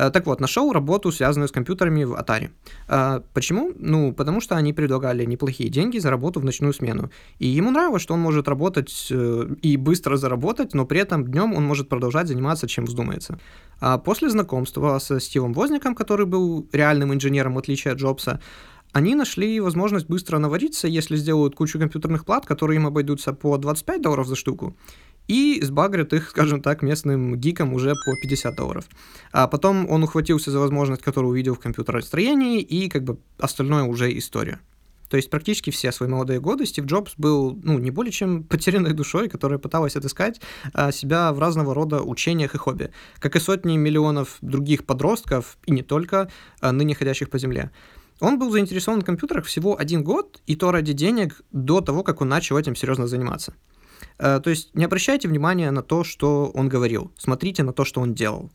Э, 0.00 0.10
так 0.10 0.26
вот, 0.26 0.40
нашел 0.40 0.72
работу, 0.72 1.12
связанную 1.12 1.48
с 1.48 1.52
компьютерами 1.52 2.04
в 2.04 2.14
Atari. 2.14 2.48
Э, 2.88 3.20
почему? 3.34 3.72
Ну, 3.78 4.12
потому 4.12 4.40
что 4.40 4.56
они 4.56 4.72
предлагали 4.72 5.26
неплохие 5.26 5.68
деньги 5.70 5.98
за 6.00 6.10
работу 6.10 6.40
в 6.40 6.44
ночную 6.44 6.72
смену. 6.72 7.10
И 7.38 7.46
ему 7.46 7.70
нравилось, 7.70 8.02
что 8.02 8.14
он 8.14 8.20
может 8.20 8.48
работать 8.48 9.08
э, 9.10 9.46
и 9.62 9.76
быстро 9.76 10.16
заработать, 10.16 10.74
но 10.74 10.86
при 10.86 11.00
этом 11.00 11.24
днем 11.24 11.54
он 11.54 11.64
может 11.64 11.88
продолжать 11.88 12.28
заниматься, 12.28 12.66
чем 12.66 12.84
вздумается. 12.84 13.38
А 13.80 13.98
после 13.98 14.30
знакомства 14.30 14.98
со 15.00 15.20
Стивом 15.20 15.52
Возником, 15.52 15.94
который 15.94 16.26
был 16.26 16.66
реальным 16.72 17.12
инженером, 17.12 17.54
в 17.54 17.58
отличие 17.58 17.92
от 17.92 17.98
Джобса, 17.98 18.40
они 18.92 19.14
нашли 19.14 19.60
возможность 19.60 20.08
быстро 20.08 20.38
навариться, 20.38 20.88
если 20.88 21.16
сделают 21.16 21.54
кучу 21.54 21.78
компьютерных 21.78 22.24
плат, 22.24 22.46
которые 22.46 22.76
им 22.76 22.86
обойдутся 22.86 23.32
по 23.32 23.56
25 23.56 24.02
долларов 24.02 24.26
за 24.26 24.34
штуку 24.34 24.74
и 25.30 25.62
сбагрят 25.62 26.12
их, 26.12 26.30
скажем 26.30 26.60
так, 26.60 26.82
местным 26.82 27.36
гикам 27.36 27.72
уже 27.72 27.94
по 28.04 28.16
50 28.20 28.56
долларов. 28.56 28.84
А 29.30 29.46
потом 29.46 29.88
он 29.88 30.02
ухватился 30.02 30.50
за 30.50 30.58
возможность, 30.58 31.02
которую 31.02 31.30
увидел 31.30 31.54
в 31.54 31.60
компьютеростроении, 31.60 32.60
и 32.60 32.88
как 32.88 33.04
бы 33.04 33.16
остальное 33.38 33.84
уже 33.84 34.18
история. 34.18 34.58
То 35.08 35.16
есть 35.16 35.30
практически 35.30 35.70
все 35.70 35.92
свои 35.92 36.08
молодые 36.08 36.40
годы 36.40 36.66
Стив 36.66 36.84
Джобс 36.84 37.14
был, 37.16 37.56
ну, 37.62 37.78
не 37.78 37.92
более 37.92 38.10
чем 38.10 38.42
потерянной 38.42 38.92
душой, 38.92 39.28
которая 39.28 39.60
пыталась 39.60 39.94
отыскать 39.94 40.40
а, 40.72 40.90
себя 40.90 41.32
в 41.32 41.38
разного 41.38 41.74
рода 41.74 42.02
учениях 42.02 42.56
и 42.56 42.58
хобби, 42.58 42.90
как 43.20 43.36
и 43.36 43.40
сотни 43.40 43.76
миллионов 43.76 44.38
других 44.40 44.84
подростков, 44.84 45.58
и 45.64 45.70
не 45.70 45.82
только, 45.82 46.28
а, 46.60 46.72
ныне 46.72 46.96
ходящих 46.96 47.30
по 47.30 47.38
земле. 47.38 47.70
Он 48.18 48.36
был 48.36 48.50
заинтересован 48.50 49.02
в 49.02 49.04
компьютерах 49.04 49.44
всего 49.44 49.78
один 49.78 50.02
год, 50.02 50.42
и 50.48 50.56
то 50.56 50.72
ради 50.72 50.92
денег 50.92 51.40
до 51.52 51.80
того, 51.80 52.02
как 52.02 52.20
он 52.20 52.28
начал 52.28 52.58
этим 52.58 52.74
серьезно 52.74 53.06
заниматься. 53.06 53.54
Э, 54.18 54.40
то 54.42 54.50
есть 54.50 54.74
не 54.74 54.84
обращайте 54.84 55.28
внимания 55.28 55.70
на 55.70 55.82
то, 55.82 56.04
что 56.04 56.50
он 56.54 56.68
говорил, 56.68 57.12
смотрите 57.16 57.62
на 57.62 57.72
то, 57.72 57.84
что 57.84 58.00
он 58.00 58.14
делал. 58.14 58.50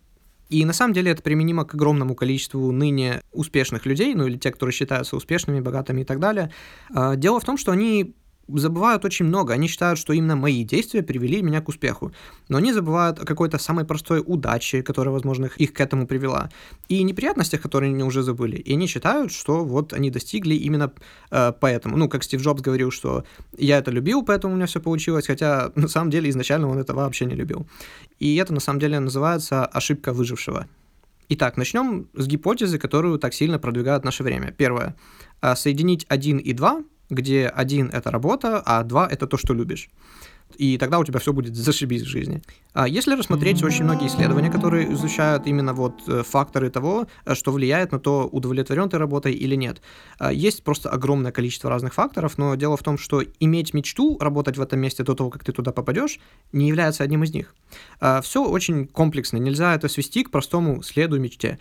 И 0.49 0.63
на 0.63 0.73
самом 0.73 0.93
деле 0.93 1.11
это 1.11 1.23
применимо 1.23 1.65
к 1.65 1.73
огромному 1.73 2.13
количеству 2.15 2.71
ныне 2.71 3.21
успешных 3.31 3.85
людей, 3.85 4.13
ну 4.13 4.27
или 4.27 4.37
те, 4.37 4.51
которые 4.51 4.73
считаются 4.73 5.15
успешными, 5.15 5.59
богатыми 5.59 6.01
и 6.01 6.05
так 6.05 6.19
далее. 6.19 6.51
Э, 6.93 7.15
дело 7.15 7.39
в 7.39 7.45
том, 7.45 7.57
что 7.57 7.71
они 7.71 8.15
забывают 8.47 9.05
очень 9.05 9.25
много. 9.25 9.53
Они 9.53 9.67
считают, 9.67 9.99
что 9.99 10.13
именно 10.13 10.35
мои 10.35 10.63
действия 10.63 11.03
привели 11.03 11.41
меня 11.41 11.61
к 11.61 11.69
успеху. 11.69 12.11
Но 12.49 12.57
они 12.57 12.73
забывают 12.73 13.19
о 13.19 13.25
какой-то 13.25 13.57
самой 13.57 13.85
простой 13.85 14.23
удаче, 14.25 14.83
которая, 14.83 15.13
возможно, 15.13 15.49
их 15.57 15.73
к 15.73 15.81
этому 15.81 16.07
привела. 16.07 16.49
И 16.87 17.03
неприятностях, 17.03 17.61
которые 17.61 17.91
они 17.91 18.03
уже 18.03 18.23
забыли. 18.23 18.57
И 18.57 18.73
они 18.73 18.87
считают, 18.87 19.31
что 19.31 19.63
вот 19.65 19.93
они 19.93 20.11
достигли 20.11 20.55
именно 20.55 20.91
э, 21.31 21.53
поэтому. 21.59 21.97
Ну, 21.97 22.09
как 22.09 22.23
Стив 22.23 22.41
Джобс 22.41 22.61
говорил, 22.61 22.91
что 22.91 23.23
я 23.57 23.77
это 23.77 23.91
любил, 23.91 24.23
поэтому 24.23 24.53
у 24.53 24.57
меня 24.57 24.67
все 24.67 24.79
получилось. 24.79 25.27
Хотя 25.27 25.71
на 25.75 25.87
самом 25.87 26.11
деле 26.11 26.29
изначально 26.29 26.69
он 26.69 26.77
это 26.77 26.93
вообще 26.93 27.25
не 27.25 27.35
любил. 27.35 27.67
И 28.19 28.35
это 28.35 28.53
на 28.53 28.59
самом 28.59 28.79
деле 28.79 28.99
называется 28.99 29.65
ошибка 29.65 30.13
выжившего. 30.13 30.67
Итак, 31.27 31.57
начнем 31.57 32.07
с 32.13 32.27
гипотезы, 32.27 32.77
которую 32.77 33.17
так 33.17 33.33
сильно 33.33 33.57
продвигает 33.57 34.03
наше 34.03 34.23
время. 34.23 34.51
Первое. 34.51 34.95
А, 35.41 35.55
соединить 35.55 36.05
1 36.07 36.37
и 36.37 36.53
2, 36.53 36.83
где 37.09 37.47
1— 37.47 37.89
это 37.93 38.11
работа, 38.11 38.61
а 38.65 38.83
2— 38.83 39.07
это 39.11 39.27
то, 39.27 39.37
что 39.37 39.53
любишь 39.53 39.89
и 40.57 40.77
тогда 40.77 40.99
у 40.99 41.03
тебя 41.03 41.19
все 41.19 41.33
будет 41.33 41.55
зашибись 41.55 42.03
в 42.03 42.07
жизни. 42.07 42.41
А 42.73 42.87
если 42.87 43.15
рассмотреть 43.15 43.63
очень 43.63 43.83
многие 43.83 44.07
исследования, 44.07 44.49
которые 44.49 44.91
изучают 44.93 45.47
именно 45.47 45.73
вот 45.73 46.07
э, 46.07 46.23
факторы 46.23 46.69
того, 46.69 47.07
э, 47.25 47.35
что 47.35 47.51
влияет 47.51 47.91
на 47.91 47.99
то, 47.99 48.27
удовлетворен 48.31 48.89
ты 48.89 48.97
работой 48.97 49.33
или 49.33 49.55
нет, 49.55 49.81
а, 50.17 50.31
есть 50.31 50.63
просто 50.63 50.89
огромное 50.89 51.31
количество 51.31 51.69
разных 51.69 51.93
факторов, 51.93 52.37
но 52.37 52.55
дело 52.55 52.77
в 52.77 52.83
том, 52.83 52.97
что 52.97 53.21
иметь 53.39 53.73
мечту 53.73 54.17
работать 54.19 54.57
в 54.57 54.61
этом 54.61 54.79
месте 54.79 55.03
до 55.03 55.13
того, 55.13 55.29
как 55.29 55.43
ты 55.43 55.51
туда 55.51 55.71
попадешь, 55.71 56.19
не 56.51 56.67
является 56.67 57.03
одним 57.03 57.23
из 57.23 57.33
них. 57.33 57.53
А, 57.99 58.21
все 58.21 58.45
очень 58.45 58.87
комплексно, 58.87 59.37
нельзя 59.37 59.75
это 59.75 59.89
свести 59.89 60.23
к 60.23 60.31
простому 60.31 60.83
следу 60.83 61.19
мечте. 61.19 61.59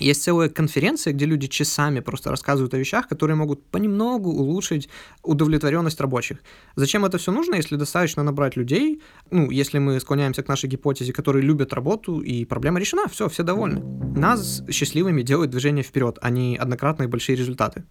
Есть 0.00 0.24
целая 0.24 0.48
конференция, 0.48 1.12
где 1.12 1.24
люди 1.24 1.46
часами 1.46 2.00
просто 2.00 2.30
рассказывают 2.30 2.74
о 2.74 2.78
вещах, 2.78 3.06
которые 3.06 3.36
могут 3.36 3.64
понемногу 3.66 4.30
улучшить 4.30 4.88
удовлетворенность 5.22 6.00
рабочих. 6.00 6.38
Зачем 6.74 7.04
это 7.04 7.16
все 7.18 7.30
нужно, 7.30 7.54
если 7.54 7.76
достаточно 7.76 8.24
набрать 8.24 8.56
людей, 8.56 9.00
ну, 9.30 9.50
если 9.50 9.78
мы 9.78 10.00
склоняемся 10.00 10.42
к 10.42 10.48
нашей 10.48 10.68
гипотезе, 10.68 11.12
которые 11.12 11.42
любят 11.42 11.72
работу, 11.72 12.20
и 12.20 12.44
проблема 12.44 12.80
решена, 12.80 13.06
все, 13.08 13.28
все 13.28 13.44
довольны. 13.44 13.82
Нас 14.18 14.64
счастливыми 14.68 15.22
делает 15.22 15.50
движение 15.50 15.84
вперед, 15.84 16.18
а 16.20 16.30
не 16.30 16.56
однократные 16.56 17.08
большие 17.08 17.36
результаты. 17.36 17.84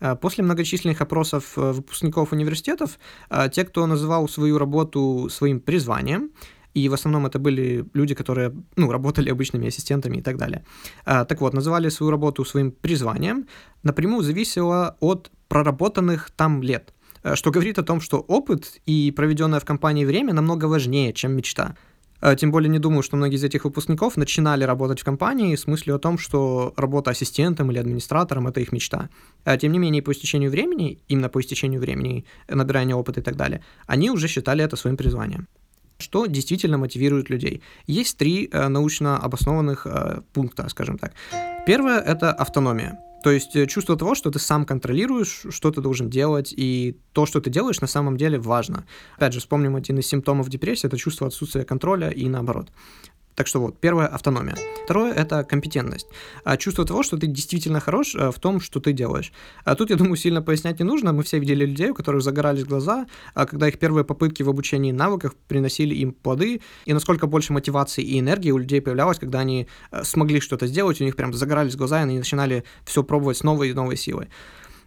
А 0.00 0.16
после 0.16 0.44
многочисленных 0.44 1.00
опросов 1.00 1.52
э, 1.56 1.72
выпускников 1.72 2.32
университетов, 2.32 2.98
а, 3.28 3.48
те, 3.48 3.64
кто 3.64 3.86
называл 3.86 4.28
свою 4.28 4.56
работу 4.56 5.28
своим 5.30 5.60
призванием, 5.60 6.30
и 6.74 6.88
в 6.88 6.94
основном 6.94 7.26
это 7.26 7.38
были 7.38 7.84
люди, 7.94 8.14
которые, 8.14 8.52
ну, 8.76 8.90
работали 8.90 9.30
обычными 9.30 9.68
ассистентами 9.68 10.18
и 10.18 10.22
так 10.22 10.36
далее. 10.36 10.64
А, 11.04 11.24
так 11.24 11.40
вот, 11.40 11.54
называли 11.54 11.88
свою 11.90 12.10
работу 12.10 12.44
своим 12.44 12.70
призванием, 12.70 13.46
напрямую 13.82 14.22
зависело 14.22 14.96
от 15.00 15.30
проработанных 15.48 16.30
там 16.30 16.62
лет, 16.62 16.94
э, 17.22 17.34
что 17.34 17.50
говорит 17.50 17.78
о 17.78 17.82
том, 17.82 18.00
что 18.00 18.18
опыт 18.18 18.80
и 18.86 19.12
проведенное 19.16 19.60
в 19.60 19.64
компании 19.64 20.04
время 20.04 20.32
намного 20.32 20.66
важнее, 20.66 21.12
чем 21.12 21.32
мечта. 21.32 21.76
А, 22.20 22.36
тем 22.36 22.50
более 22.50 22.68
не 22.68 22.78
думаю, 22.78 23.02
что 23.02 23.16
многие 23.16 23.36
из 23.36 23.44
этих 23.44 23.64
выпускников 23.64 24.16
начинали 24.16 24.64
работать 24.64 25.00
в 25.00 25.04
компании 25.04 25.56
с 25.56 25.66
мыслью 25.66 25.96
о 25.96 25.98
том, 25.98 26.18
что 26.18 26.74
работа 26.76 27.10
ассистентом 27.10 27.70
или 27.70 27.78
администратором– 27.78 28.46
это 28.48 28.60
их 28.60 28.72
мечта. 28.72 29.08
А, 29.44 29.56
тем 29.56 29.72
не 29.72 29.78
менее, 29.78 30.02
по 30.02 30.12
истечению 30.12 30.50
времени, 30.50 30.98
именно 31.08 31.28
по 31.28 31.40
истечению 31.40 31.80
времени, 31.80 32.26
набирания 32.48 32.94
опыта 32.94 33.20
и 33.20 33.22
так 33.22 33.36
далее, 33.36 33.64
они 33.86 34.10
уже 34.10 34.28
считали 34.28 34.62
это 34.62 34.76
своим 34.76 34.96
призванием. 34.96 35.48
Что 36.00 36.26
действительно 36.26 36.78
мотивирует 36.78 37.30
людей? 37.30 37.62
Есть 37.86 38.16
три 38.18 38.48
э, 38.50 38.68
научно 38.68 39.18
обоснованных 39.18 39.86
э, 39.86 40.22
пункта, 40.32 40.68
скажем 40.68 40.98
так. 40.98 41.12
Первое– 41.66 42.00
это 42.06 42.32
автономия. 42.32 42.98
То 43.22 43.30
есть 43.30 43.54
э, 43.54 43.66
чувство 43.66 43.96
того, 43.96 44.14
что 44.14 44.30
ты 44.30 44.38
сам 44.38 44.64
контролируешь, 44.64 45.46
что 45.50 45.70
ты 45.70 45.80
должен 45.80 46.08
делать, 46.08 46.54
и 46.56 46.96
то, 47.12 47.26
что 47.26 47.40
ты 47.40 47.50
делаешь, 47.50 47.80
на 47.80 47.86
самом 47.86 48.16
деле 48.16 48.38
важно. 48.38 48.84
Опять 49.16 49.34
же, 49.34 49.40
вспомним 49.40 49.76
один 49.76 49.98
из 49.98 50.06
симптомов 50.06 50.48
депрессии– 50.48 50.86
это 50.88 50.96
чувство 50.96 51.26
отсутствия 51.26 51.64
контроля 51.64 52.10
и 52.10 52.28
наоборот. 52.28 52.70
Так 53.34 53.46
что 53.46 53.60
вот, 53.60 53.78
первое– 53.80 54.06
автономия. 54.08 54.56
Второе– 54.84 55.12
это 55.14 55.44
компетентность. 55.44 56.06
А 56.44 56.56
чувство 56.56 56.84
того, 56.84 57.02
что 57.02 57.16
ты 57.16 57.26
действительно 57.26 57.80
хорош 57.80 58.14
э, 58.14 58.30
в 58.30 58.38
том, 58.38 58.60
что 58.60 58.80
ты 58.80 58.92
делаешь. 58.92 59.32
А 59.64 59.74
тут, 59.76 59.90
я 59.90 59.96
думаю, 59.96 60.16
сильно 60.16 60.42
пояснять 60.42 60.80
не 60.80 60.84
нужно. 60.84 61.12
Мы 61.12 61.22
все 61.22 61.38
видели 61.38 61.64
людей, 61.64 61.90
у 61.90 61.94
которых 61.94 62.22
загорались 62.22 62.64
глаза, 62.64 63.06
а 63.34 63.46
когда 63.46 63.68
их 63.68 63.78
первые 63.78 64.04
попытки 64.04 64.42
в 64.42 64.48
обучении 64.48 64.92
навыков 64.92 65.34
приносили 65.48 65.94
им 65.94 66.12
плоды, 66.12 66.60
и 66.84 66.92
насколько 66.92 67.26
больше 67.26 67.52
мотивации 67.52 68.02
и 68.02 68.18
энергии 68.18 68.50
у 68.50 68.58
людей 68.58 68.80
появлялось, 68.80 69.18
когда 69.18 69.40
они 69.40 69.68
э, 69.90 70.04
смогли 70.04 70.40
что-то 70.40 70.66
сделать, 70.66 71.00
у 71.00 71.04
них 71.04 71.16
прям 71.16 71.32
загорались 71.32 71.76
глаза, 71.76 72.00
и 72.00 72.02
они 72.02 72.18
начинали 72.18 72.64
все 72.84 73.02
пробовать 73.02 73.38
с 73.38 73.42
новой 73.42 73.70
и 73.70 73.74
новой 73.74 73.96
силой. 73.96 74.28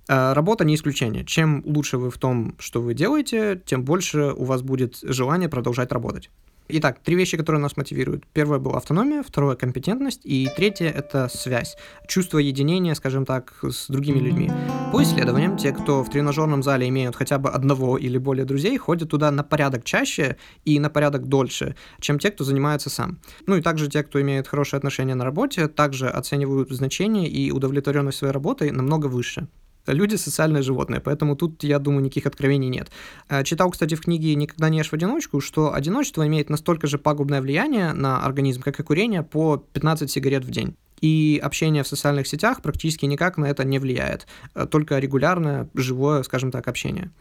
А 0.10 0.34
работа 0.34 0.66
не 0.66 0.76
исключение. 0.76 1.24
Чем 1.24 1.64
лучше 1.66 1.98
вы 1.98 2.12
в 2.12 2.18
том, 2.18 2.56
что 2.60 2.82
вы 2.82 2.94
делаете, 2.94 3.62
тем 3.66 3.84
больше 3.84 4.34
у 4.36 4.44
вас 4.44 4.62
будет 4.62 5.00
желание 5.02 5.48
продолжать 5.48 5.92
работать. 5.92 6.30
Итак, 6.70 7.00
три 7.04 7.16
вещи, 7.16 7.36
которые 7.36 7.62
нас 7.62 7.76
мотивируют. 7.76 8.26
Первое 8.32 8.58
была 8.58 8.78
автономия, 8.78 9.22
второе— 9.22 9.56
компетентность, 9.58 10.22
и 10.24 10.50
третье— 10.56 10.90
это 10.96 11.28
связь, 11.28 11.76
чувство 12.08 12.38
единения, 12.38 12.94
скажем 12.96 13.26
так, 13.26 13.54
с 13.62 13.88
другими 13.90 14.20
людьми. 14.20 14.50
По 14.94 15.04
исследованиям, 15.04 15.58
те, 15.58 15.74
кто 15.74 16.04
в 16.04 16.10
тренажерном 16.10 16.64
зале 16.64 16.88
имеют 16.88 17.18
хотя 17.18 17.38
бы 17.38 17.50
одного 17.50 17.98
или 17.98 18.18
более 18.18 18.46
друзей, 18.46 18.78
ходят 18.78 19.10
туда 19.10 19.30
на 19.32 19.44
порядок 19.44 19.84
чаще 19.84 20.38
и 20.64 20.80
на 20.80 20.90
порядок 20.90 21.28
дольше, 21.28 21.76
чем 22.00 22.18
те, 22.18 22.32
кто 22.32 22.46
занимается 22.46 22.90
сам. 22.90 23.20
Ну 23.46 23.58
и 23.58 23.62
также 23.62 23.90
те, 23.90 24.02
кто 24.02 24.22
имеет 24.22 24.48
хорошие 24.48 24.78
отношения 24.78 25.16
на 25.16 25.26
работе, 25.26 25.68
также 25.68 26.08
оценивают 26.08 26.70
значение 26.72 27.28
и 27.28 27.52
удовлетворенность 27.52 28.20
своей 28.20 28.34
работой 28.34 28.72
намного 28.72 29.08
выше. 29.08 29.48
Люди 29.88 30.16
социальные 30.16 30.64
животные, 30.64 31.02
поэтому 31.02 31.36
тут, 31.36 31.64
я 31.64 31.78
думаю, 31.78 32.04
никаких 32.04 32.26
откровений 32.26 32.70
нет. 32.70 32.90
Э, 33.30 33.44
читал, 33.44 33.70
кстати, 33.70 33.96
в 33.96 34.02
книге 34.02 34.36
«Никогда 34.36 34.70
не 34.70 34.78
ешь 34.78 34.90
в 34.90 34.94
одиночку», 34.94 35.42
что 35.42 35.74
одиночество 35.74 36.26
имеет 36.26 36.50
настолько 36.50 36.88
же 36.88 36.98
пагубное 36.98 37.42
влияние 37.42 37.92
на 37.94 38.24
организм, 38.24 38.62
как 38.62 38.80
и 38.80 38.84
курение 38.84 39.24
по 39.24 39.58
15 39.58 40.10
сигарет 40.10 40.46
в 40.46 40.52
день. 40.52 40.76
И 41.02 41.38
общение 41.44 41.84
в 41.84 41.88
социальных 41.88 42.28
сетях 42.28 42.62
практически 42.62 43.06
никак 43.06 43.38
на 43.38 43.46
это 43.46 43.66
не 43.66 43.78
влияет, 43.78 44.26
э, 44.56 44.66
только 44.66 45.00
регулярное, 45.00 45.68
живое, 45.74 46.24
скажем 46.24 46.50
так, 46.50 46.68
общение. 46.70 47.12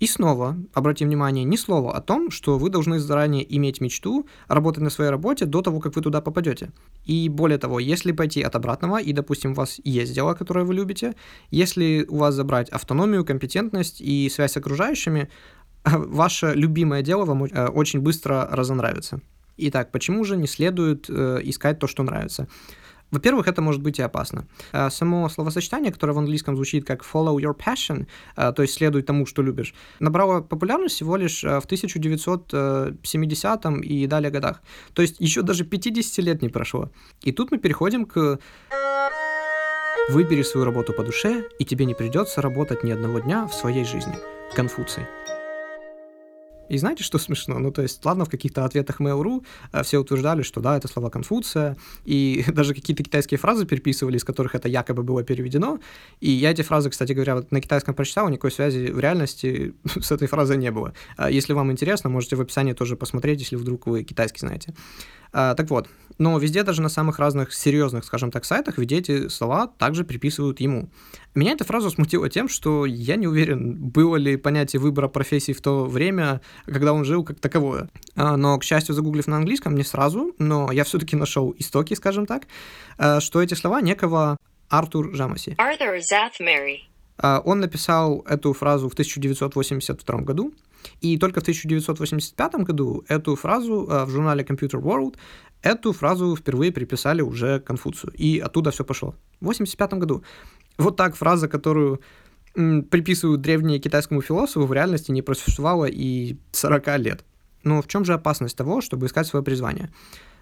И 0.00 0.06
снова, 0.06 0.56
обратим 0.74 1.08
внимание, 1.08 1.44
ни 1.44 1.56
слова 1.56 1.96
о 1.96 2.00
том, 2.00 2.30
что 2.30 2.58
вы 2.58 2.70
должны 2.70 2.98
заранее 2.98 3.44
иметь 3.56 3.80
мечту, 3.80 4.26
работать 4.46 4.82
на 4.82 4.90
своей 4.90 5.10
работе 5.10 5.44
до 5.44 5.60
того, 5.60 5.80
как 5.80 5.96
вы 5.96 6.02
туда 6.02 6.20
попадете. 6.20 6.70
И 7.04 7.28
более 7.28 7.58
того, 7.58 7.80
если 7.80 8.12
пойти 8.12 8.42
от 8.42 8.54
обратного, 8.54 9.00
и, 9.00 9.12
допустим, 9.12 9.52
у 9.52 9.54
вас 9.54 9.80
есть 9.84 10.14
дело, 10.14 10.34
которое 10.34 10.64
вы 10.64 10.74
любите, 10.74 11.14
если 11.50 12.06
у 12.08 12.16
вас 12.16 12.34
забрать 12.34 12.68
автономию, 12.68 13.24
компетентность 13.24 14.00
и 14.00 14.28
связь 14.28 14.52
с 14.52 14.56
окружающими, 14.56 15.28
ваше 15.84 16.52
любимое 16.54 17.02
дело 17.02 17.24
вам 17.24 17.44
э, 17.44 17.66
очень 17.68 18.00
быстро 18.00 18.48
разонравится. 18.50 19.20
Итак, 19.56 19.90
почему 19.90 20.22
же 20.24 20.36
не 20.36 20.46
следует 20.46 21.06
э, 21.08 21.40
искать 21.42 21.80
то, 21.80 21.88
что 21.88 22.04
нравится? 22.04 22.46
Во-первых, 23.10 23.48
это 23.48 23.62
может 23.62 23.82
быть 23.82 23.98
и 23.98 24.02
опасно. 24.02 24.46
А, 24.72 24.90
само 24.90 25.28
словосочетание, 25.28 25.90
которое 25.92 26.12
в 26.12 26.18
английском 26.18 26.54
звучит 26.56 26.86
как 26.86 27.02
follow 27.02 27.36
your 27.36 27.56
passion, 27.56 28.06
а, 28.36 28.52
то 28.52 28.62
есть 28.62 28.74
следуй 28.74 29.02
тому, 29.02 29.26
что 29.26 29.42
любишь, 29.42 29.74
набрало 30.00 30.42
популярность 30.42 30.94
всего 30.96 31.16
лишь 31.16 31.44
а, 31.44 31.60
в 31.60 31.64
1970 31.64 33.66
и 33.82 34.06
далее 34.06 34.30
годах. 34.30 34.62
То 34.92 35.02
есть 35.02 35.16
еще 35.20 35.42
даже 35.42 35.64
50 35.64 36.24
лет 36.24 36.42
не 36.42 36.48
прошло. 36.48 36.90
И 37.22 37.32
тут 37.32 37.50
мы 37.50 37.58
переходим 37.58 38.06
к 38.06 38.38
Выбери 40.08 40.42
свою 40.42 40.64
работу 40.64 40.94
по 40.94 41.04
душе, 41.04 41.44
и 41.58 41.66
тебе 41.66 41.84
не 41.84 41.94
придется 41.94 42.40
работать 42.40 42.82
ни 42.82 42.90
одного 42.90 43.18
дня 43.18 43.46
в 43.46 43.52
своей 43.52 43.84
жизни. 43.84 44.14
Конфуций. 44.54 45.04
И 46.68 46.78
знаете, 46.78 47.04
что 47.04 47.18
смешно? 47.18 47.58
Ну, 47.58 47.70
то 47.70 47.82
есть, 47.82 48.04
ладно, 48.04 48.24
в 48.24 48.30
каких-то 48.30 48.64
ответах 48.64 49.00
Mail.ru 49.00 49.44
э, 49.72 49.82
все 49.82 49.98
утверждали, 49.98 50.42
что 50.42 50.60
да, 50.60 50.76
это 50.76 50.88
слова 50.88 51.10
Конфуция, 51.10 51.76
и 52.04 52.44
даже 52.52 52.74
какие-то 52.74 53.02
китайские 53.02 53.38
фразы 53.38 53.66
переписывали, 53.66 54.16
из 54.16 54.24
которых 54.24 54.54
это 54.54 54.68
якобы 54.68 55.02
было 55.02 55.22
переведено. 55.22 55.78
И 56.20 56.30
я 56.30 56.50
эти 56.50 56.62
фразы, 56.62 56.90
кстати 56.90 57.12
говоря, 57.12 57.36
вот 57.36 57.52
на 57.52 57.60
китайском 57.60 57.94
прочитал, 57.94 58.28
никакой 58.28 58.50
связи 58.50 58.90
в 58.90 58.98
реальности 58.98 59.74
с 60.00 60.10
этой 60.10 60.28
фразой 60.28 60.56
не 60.56 60.70
было. 60.70 60.92
А 61.16 61.30
если 61.30 61.52
вам 61.52 61.72
интересно, 61.72 62.10
можете 62.10 62.36
в 62.36 62.40
описании 62.40 62.72
тоже 62.72 62.96
посмотреть, 62.96 63.40
если 63.40 63.56
вдруг 63.56 63.86
вы 63.86 64.04
китайский 64.04 64.40
знаете. 64.40 64.74
А, 65.32 65.54
так 65.54 65.70
вот, 65.70 65.88
но 66.18 66.36
везде, 66.38 66.64
даже 66.64 66.82
на 66.82 66.88
самых 66.88 67.18
разных 67.18 67.54
серьезных, 67.54 68.04
скажем 68.04 68.30
так, 68.30 68.44
сайтах, 68.44 68.78
везде 68.78 68.98
эти 68.98 69.28
слова 69.28 69.68
также 69.68 70.04
приписывают 70.04 70.60
ему. 70.60 70.90
Меня 71.34 71.52
эта 71.52 71.64
фраза 71.64 71.90
смутила 71.90 72.28
тем, 72.28 72.48
что 72.48 72.86
я 72.86 73.14
не 73.16 73.28
уверен, 73.28 73.76
было 73.76 74.16
ли 74.16 74.36
понятие 74.36 74.80
выбора 74.80 75.08
профессии 75.08 75.52
в 75.52 75.60
то 75.60 75.84
время, 75.84 76.40
когда 76.66 76.92
он 76.92 77.04
жил, 77.04 77.24
как 77.24 77.38
таковое. 77.38 77.88
А, 78.16 78.36
но, 78.36 78.58
к 78.58 78.64
счастью, 78.64 78.94
загуглив 78.94 79.28
на 79.28 79.36
английском, 79.36 79.76
не 79.76 79.84
сразу, 79.84 80.34
но 80.38 80.72
я 80.72 80.82
все-таки 80.84 81.14
нашел 81.14 81.54
истоки, 81.56 81.94
скажем 81.94 82.26
так, 82.26 82.48
а, 82.98 83.20
что 83.20 83.40
эти 83.40 83.54
слова 83.54 83.80
некого 83.80 84.36
Артур 84.68 85.14
Жамаси. 85.14 85.56
Arthur 85.58 85.98
Zathmary. 85.98 86.80
А, 87.18 87.40
он 87.44 87.60
написал 87.60 88.24
эту 88.28 88.52
фразу 88.52 88.88
в 88.88 88.92
1982 88.92 90.20
году, 90.20 90.54
и 91.00 91.18
только 91.18 91.40
в 91.40 91.42
1985 91.42 92.54
году 92.64 93.04
эту 93.08 93.34
фразу 93.36 93.86
а, 93.90 94.04
в 94.06 94.10
журнале 94.10 94.44
Computer 94.44 94.80
World, 94.80 95.16
эту 95.62 95.92
фразу 95.92 96.36
впервые 96.36 96.72
приписали 96.72 97.20
уже 97.20 97.60
Конфуцию, 97.60 98.12
и 98.14 98.38
оттуда 98.38 98.70
все 98.70 98.84
пошло. 98.84 99.10
В 99.40 99.48
1985 99.48 99.94
году. 99.94 100.22
Вот 100.78 100.96
так 100.96 101.16
фраза, 101.16 101.48
которую 101.48 102.00
приписывают 102.54 103.40
древнему 103.40 103.78
китайскому 103.80 104.22
философу, 104.22 104.66
в 104.66 104.72
реальности 104.72 105.12
не 105.12 105.22
просуществовала 105.22 105.84
и 105.84 106.36
40 106.52 106.98
лет. 106.98 107.24
Но 107.62 107.82
в 107.82 107.88
чем 107.88 108.04
же 108.04 108.14
опасность 108.14 108.56
того, 108.56 108.80
чтобы 108.80 109.06
искать 109.06 109.26
свое 109.26 109.44
призвание? 109.44 109.92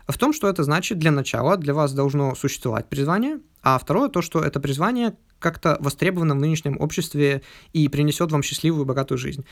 В 0.07 0.17
том, 0.19 0.33
что 0.33 0.49
это 0.49 0.63
значит 0.63 0.99
для 0.99 1.11
начала 1.11 1.57
для 1.57 1.75
вас 1.75 1.93
должно 1.93 2.35
существовать 2.35 2.89
призвание, 2.89 3.41
а 3.63 3.79
второе 3.79 4.09
то, 4.09 4.23
что 4.23 4.41
это 4.41 4.61
призвание 4.61 5.17
как-то 5.47 5.77
востребовано 5.79 6.35
в 6.35 6.39
нынешнем 6.39 6.77
обществе 6.81 7.43
и 7.73 7.89
принесет 7.89 8.33
вам 8.33 8.43
счастливую, 8.43 8.85
богатую 8.85 9.17
жизнь. 9.17 9.45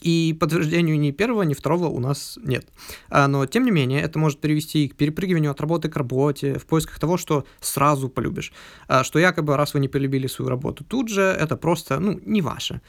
И 0.00 0.34
подтверждению 0.40 0.98
ни 0.98 1.10
первого, 1.10 1.42
ни 1.42 1.52
второго 1.52 1.88
у 1.88 2.00
нас 2.00 2.38
нет. 2.42 2.66
А, 3.10 3.28
но, 3.28 3.44
тем 3.44 3.64
не 3.64 3.70
менее, 3.70 4.00
это 4.00 4.18
может 4.18 4.40
привести 4.40 4.88
к 4.88 4.96
перепрыгиванию 4.96 5.50
от 5.50 5.60
работы 5.60 5.90
к 5.90 5.96
работе, 5.96 6.58
в 6.58 6.64
поисках 6.64 6.98
того, 6.98 7.18
что 7.18 7.44
сразу 7.60 8.08
полюбишь. 8.08 8.52
А, 8.88 9.04
что 9.04 9.18
якобы, 9.18 9.54
раз 9.56 9.74
вы 9.74 9.80
не 9.80 9.88
полюбили 9.88 10.26
свою 10.26 10.48
работу 10.48 10.82
тут 10.82 11.10
же, 11.10 11.22
это 11.22 11.56
просто, 11.56 12.00
ну, 12.00 12.18
не 12.24 12.40
ваше. 12.40 12.80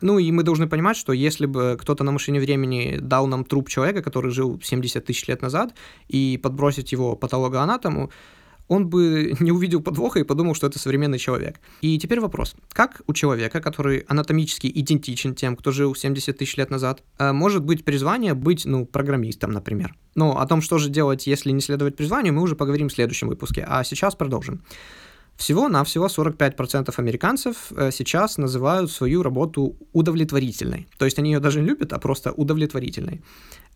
Ну 0.00 0.18
и 0.18 0.32
мы 0.32 0.42
должны 0.42 0.66
понимать, 0.66 0.96
что 0.96 1.12
если 1.12 1.44
бы 1.44 1.76
кто-то 1.78 2.04
на 2.04 2.12
машине 2.12 2.40
времени 2.40 2.96
дал 2.98 3.26
нам 3.26 3.44
труп 3.44 3.68
человека, 3.68 4.02
который 4.02 4.30
жил 4.30 4.58
70 4.62 5.04
тысяч 5.04 5.28
лет 5.28 5.42
назад, 5.42 5.74
и 6.08 6.40
подбросить 6.42 6.92
его 6.92 7.16
патологоанатому, 7.16 8.10
он 8.70 8.86
бы 8.86 9.34
не 9.40 9.52
увидел 9.52 9.82
подвоха 9.82 10.20
и 10.20 10.22
подумал, 10.22 10.54
что 10.54 10.68
это 10.68 10.78
современный 10.78 11.18
человек. 11.18 11.60
И 11.82 11.98
теперь 11.98 12.20
вопрос. 12.20 12.54
Как 12.72 13.02
у 13.06 13.12
человека, 13.12 13.60
который 13.60 14.04
анатомически 14.08 14.70
идентичен 14.72 15.34
тем, 15.34 15.56
кто 15.56 15.72
жил 15.72 15.94
70 15.94 16.38
тысяч 16.38 16.56
лет 16.56 16.70
назад, 16.70 17.02
э, 17.18 17.32
может 17.32 17.64
быть 17.64 17.84
призвание 17.84 18.34
быть, 18.34 18.64
ну, 18.64 18.86
программистом, 18.86 19.50
например? 19.50 19.94
Ну, 20.14 20.30
о 20.30 20.46
том, 20.46 20.62
что 20.62 20.78
же 20.78 20.88
делать, 20.88 21.26
если 21.26 21.50
не 21.50 21.60
следовать 21.60 21.96
призванию, 21.96 22.32
мы 22.32 22.42
уже 22.42 22.54
поговорим 22.54 22.88
в 22.88 22.92
следующем 22.92 23.28
выпуске. 23.28 23.64
А 23.68 23.82
сейчас 23.82 24.14
продолжим. 24.14 24.62
Всего-навсего 25.40 26.06
45% 26.06 26.92
американцев 26.98 27.72
э, 27.72 27.90
сейчас 27.92 28.36
называют 28.36 28.90
свою 28.90 29.22
работу 29.22 29.74
удовлетворительной. 29.94 30.86
То 30.98 31.06
есть 31.06 31.18
они 31.18 31.32
ее 31.32 31.40
даже 31.40 31.62
не 31.62 31.66
любят, 31.66 31.94
а 31.94 31.98
просто 31.98 32.30
удовлетворительной. 32.32 33.22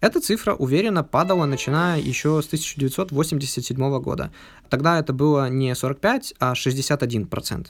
Эта 0.00 0.21
цифра 0.21 0.54
уверенно 0.54 1.02
падала, 1.02 1.47
начиная 1.47 1.99
еще 1.99 2.42
с 2.42 2.47
1987 2.49 4.00
года. 4.02 4.30
Тогда 4.68 4.99
это 4.99 5.14
было 5.14 5.49
не 5.49 5.75
45, 5.75 6.35
а 6.38 6.52
61%. 6.52 7.68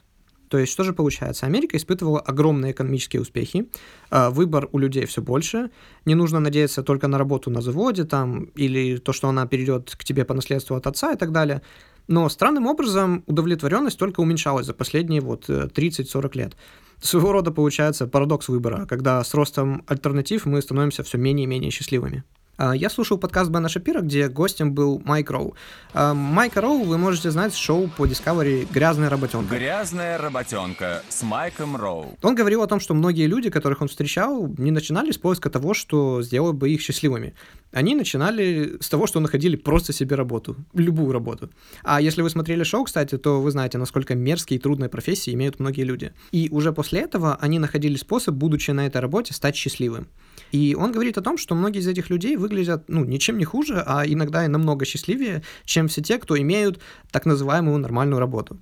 То 0.48 0.58
есть, 0.58 0.72
что 0.72 0.82
же 0.82 0.92
получается? 0.92 1.46
Америка 1.46 1.76
испытывала 1.76 2.18
огромные 2.18 2.72
экономические 2.72 3.22
успехи, 3.22 3.68
э, 4.10 4.28
выбор 4.30 4.68
у 4.72 4.78
людей 4.78 5.06
все 5.06 5.22
больше, 5.22 5.70
не 6.04 6.16
нужно 6.16 6.40
надеяться 6.40 6.82
только 6.82 7.06
на 7.06 7.16
работу 7.16 7.48
на 7.48 7.60
заводе 7.60 8.02
там, 8.04 8.44
или 8.56 8.96
то, 8.96 9.12
что 9.12 9.28
она 9.28 9.46
перейдет 9.46 9.94
к 9.96 10.02
тебе 10.02 10.24
по 10.24 10.34
наследству 10.34 10.74
от 10.74 10.88
отца 10.88 11.12
и 11.12 11.16
так 11.16 11.30
далее. 11.30 11.62
Но 12.06 12.28
странным 12.28 12.66
образом 12.66 13.24
удовлетворенность 13.26 13.98
только 13.98 14.20
уменьшалась 14.20 14.66
за 14.66 14.74
последние 14.74 15.20
вот 15.20 15.48
30-40 15.48 16.30
э, 16.34 16.38
лет. 16.38 16.56
Своего 17.00 17.32
рода 17.32 17.50
получается 17.50 18.06
парадокс 18.06 18.48
выбора, 18.48 18.86
когда 18.86 19.22
с 19.22 19.34
ростом 19.34 19.84
альтернатив 19.86 20.46
мы 20.46 20.60
становимся 20.62 21.02
все 21.02 21.18
менее 21.18 21.44
и 21.44 21.48
менее 21.48 21.70
счастливыми. 21.70 22.24
А, 22.56 22.74
я 22.74 22.88
слушал 22.88 23.18
подкаст 23.18 23.50
Бена 23.50 23.68
Шапира, 23.68 24.00
где 24.00 24.28
гостем 24.28 24.74
был 24.74 25.02
Майк 25.04 25.30
Роу. 25.30 25.54
А, 25.92 26.14
Майка 26.14 26.60
Роу 26.60 26.84
вы 26.84 26.98
можете 26.98 27.30
знать 27.32 27.52
с 27.52 27.56
шоу 27.56 27.90
по 27.96 28.06
Discovery 28.06 28.68
«Грязная 28.72 29.10
работенка». 29.10 29.56
«Грязная 29.56 30.18
работенка» 30.18 31.02
с 31.08 31.22
Майком 31.24 31.76
Роу. 31.76 32.16
Он 32.22 32.34
говорил 32.36 32.62
о 32.62 32.68
том, 32.68 32.78
что 32.78 32.94
многие 32.94 33.26
люди, 33.26 33.50
которых 33.50 33.82
он 33.82 33.88
встречал, 33.88 34.46
не 34.56 34.70
начинали 34.70 35.10
с 35.10 35.18
поиска 35.18 35.50
того, 35.50 35.74
что 35.74 36.22
сделало 36.22 36.52
бы 36.52 36.70
их 36.70 36.80
счастливыми. 36.80 37.34
Они 37.72 37.96
начинали 37.96 38.76
с 38.80 38.88
того, 38.88 39.08
что 39.08 39.18
находили 39.18 39.56
просто 39.56 39.92
себе 39.92 40.14
работу, 40.14 40.54
любую 40.74 41.10
работу. 41.12 41.50
А 41.82 42.00
если 42.00 42.22
вы 42.22 42.30
смотрели 42.30 42.62
шоу, 42.62 42.84
кстати, 42.84 43.18
то 43.18 43.40
вы 43.40 43.50
знаете, 43.50 43.78
насколько 43.78 44.14
мерзкие 44.14 44.60
и 44.60 44.62
трудные 44.62 44.88
профессии 44.88 45.34
имеют 45.34 45.58
многие 45.58 45.82
люди. 45.82 46.12
И 46.30 46.48
уже 46.52 46.72
после 46.72 47.00
этого 47.00 47.36
они 47.40 47.58
находили 47.58 47.96
способ, 47.96 48.36
будучи 48.36 48.70
на 48.70 48.86
этой 48.86 49.00
работе, 49.00 49.34
стать 49.34 49.56
счастливым. 49.56 50.06
И 50.54 50.76
он 50.76 50.92
говорит 50.92 51.18
о 51.18 51.20
том, 51.20 51.36
что 51.36 51.56
многие 51.56 51.80
из 51.80 51.88
этих 51.88 52.10
людей 52.10 52.36
выглядят, 52.36 52.84
ну, 52.86 53.04
ничем 53.04 53.38
не 53.38 53.44
хуже, 53.44 53.82
а 53.84 54.06
иногда 54.06 54.44
и 54.44 54.48
намного 54.48 54.84
счастливее, 54.84 55.42
чем 55.64 55.88
все 55.88 56.00
те, 56.00 56.16
кто 56.16 56.38
имеют 56.38 56.80
так 57.10 57.26
называемую 57.26 57.78
нормальную 57.78 58.20
работу. 58.20 58.60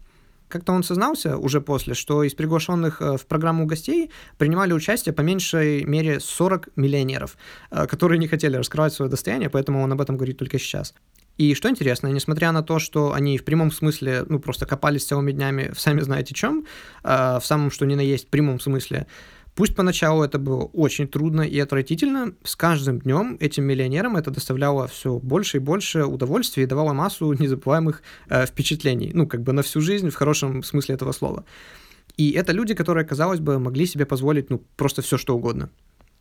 Как-то 0.48 0.72
он 0.72 0.84
сознался 0.84 1.36
уже 1.36 1.60
после, 1.60 1.92
что 1.92 2.22
из 2.22 2.32
приглашенных 2.32 3.02
э, 3.02 3.18
в 3.18 3.26
программу 3.26 3.66
гостей 3.66 4.10
принимали 4.38 4.72
участие 4.72 5.12
по 5.12 5.20
меньшей 5.20 5.84
мере 5.84 6.18
40 6.18 6.70
миллионеров, 6.76 7.36
э, 7.70 7.86
которые 7.86 8.18
не 8.18 8.26
хотели 8.26 8.56
раскрывать 8.56 8.94
свое 8.94 9.10
достояние, 9.10 9.50
поэтому 9.50 9.82
он 9.82 9.92
об 9.92 10.00
этом 10.00 10.16
говорит 10.16 10.38
только 10.38 10.58
сейчас. 10.58 10.94
И 11.36 11.54
что 11.54 11.68
интересно, 11.68 12.08
несмотря 12.08 12.52
на 12.52 12.62
то, 12.62 12.78
что 12.78 13.12
они 13.12 13.36
в 13.36 13.44
прямом 13.44 13.70
смысле, 13.70 14.24
ну, 14.28 14.38
просто 14.38 14.64
копались 14.64 15.04
целыми 15.04 15.32
днями 15.32 15.72
в 15.74 15.80
сами 15.80 16.00
знаете 16.00 16.34
чем, 16.34 16.64
э, 17.04 17.38
в 17.38 17.44
самом 17.44 17.70
что 17.70 17.84
ни 17.84 17.94
на 17.94 18.00
есть 18.00 18.28
прямом 18.28 18.60
смысле, 18.60 19.06
Пусть 19.54 19.74
поначалу 19.76 20.22
это 20.22 20.38
было 20.38 20.64
очень 20.64 21.06
трудно 21.06 21.42
и 21.42 21.58
отвратительно, 21.58 22.32
с 22.42 22.56
каждым 22.56 23.00
днем 23.00 23.36
этим 23.38 23.64
миллионерам 23.64 24.16
это 24.16 24.30
доставляло 24.30 24.88
все 24.88 25.18
больше 25.18 25.58
и 25.58 25.60
больше 25.60 26.04
удовольствия 26.04 26.62
и 26.62 26.66
давало 26.66 26.94
массу 26.94 27.32
незабываемых 27.38 28.02
э, 28.28 28.46
впечатлений, 28.46 29.10
ну, 29.12 29.26
как 29.26 29.42
бы 29.42 29.52
на 29.52 29.62
всю 29.62 29.80
жизнь 29.82 30.08
в 30.08 30.14
хорошем 30.14 30.62
смысле 30.62 30.94
этого 30.94 31.12
слова. 31.12 31.44
И 32.16 32.30
это 32.32 32.52
люди, 32.52 32.74
которые, 32.74 33.04
казалось 33.04 33.40
бы, 33.40 33.58
могли 33.58 33.86
себе 33.86 34.06
позволить, 34.06 34.50
ну, 34.50 34.62
просто 34.76 35.02
все 35.02 35.18
что 35.18 35.36
угодно. 35.36 35.70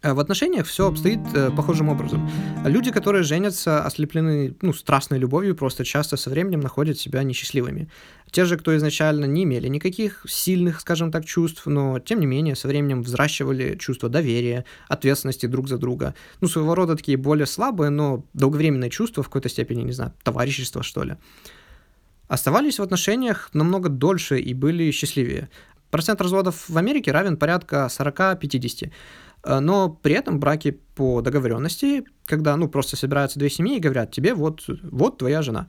Э, 0.03 0.13
в 0.13 0.19
отношениях 0.19 0.65
все 0.65 0.87
обстоит 0.87 1.19
э, 1.33 1.51
похожим 1.51 1.89
образом. 1.89 2.29
Люди, 2.65 2.91
которые 2.91 3.23
женятся, 3.23 3.85
ослеплены 3.85 4.55
ну, 4.61 4.73
страстной 4.73 5.19
любовью, 5.19 5.55
просто 5.55 5.85
часто 5.85 6.17
со 6.17 6.29
временем 6.29 6.59
находят 6.59 6.97
себя 6.97 7.23
несчастливыми. 7.23 7.87
Те 8.31 8.45
же, 8.45 8.57
кто 8.57 8.75
изначально 8.75 9.25
не 9.25 9.43
имели 9.43 9.67
никаких 9.67 10.25
сильных, 10.27 10.81
скажем 10.81 11.11
так, 11.11 11.25
чувств, 11.25 11.65
но 11.65 11.99
тем 11.99 12.19
не 12.19 12.25
менее 12.25 12.55
со 12.55 12.67
временем 12.67 13.03
взращивали 13.03 13.75
чувство 13.77 14.09
доверия, 14.09 14.65
ответственности 14.87 15.45
друг 15.45 15.67
за 15.67 15.77
друга. 15.77 16.15
Ну, 16.39 16.47
своего 16.47 16.73
рода 16.73 16.95
такие 16.95 17.17
более 17.17 17.45
слабые, 17.45 17.89
но 17.89 18.25
долговременные 18.33 18.89
чувства 18.89 19.21
в 19.21 19.27
какой-то 19.27 19.49
степени, 19.49 19.83
не 19.83 19.91
знаю, 19.91 20.13
товарищества, 20.23 20.81
что 20.81 21.03
ли. 21.03 21.17
Оставались 22.27 22.79
в 22.79 22.83
отношениях 22.83 23.49
намного 23.53 23.89
дольше 23.89 24.39
и 24.39 24.53
были 24.53 24.89
счастливее. 24.91 25.49
Процент 25.91 26.21
разводов 26.21 26.69
в 26.69 26.77
Америке 26.77 27.11
равен 27.11 27.35
порядка 27.35 27.89
40-50. 27.91 28.91
Э, 29.43 29.59
но 29.59 29.89
при 29.89 30.15
этом 30.15 30.39
браки 30.39 30.79
по 30.95 31.21
договоренности, 31.21 32.03
когда, 32.25 32.55
ну, 32.57 32.67
просто 32.67 32.95
собираются 32.95 33.39
две 33.39 33.49
семьи 33.49 33.77
и 33.77 33.79
говорят, 33.79 34.11
тебе 34.11 34.33
вот, 34.33 34.63
вот 34.83 35.17
твоя 35.17 35.41
жена. 35.41 35.67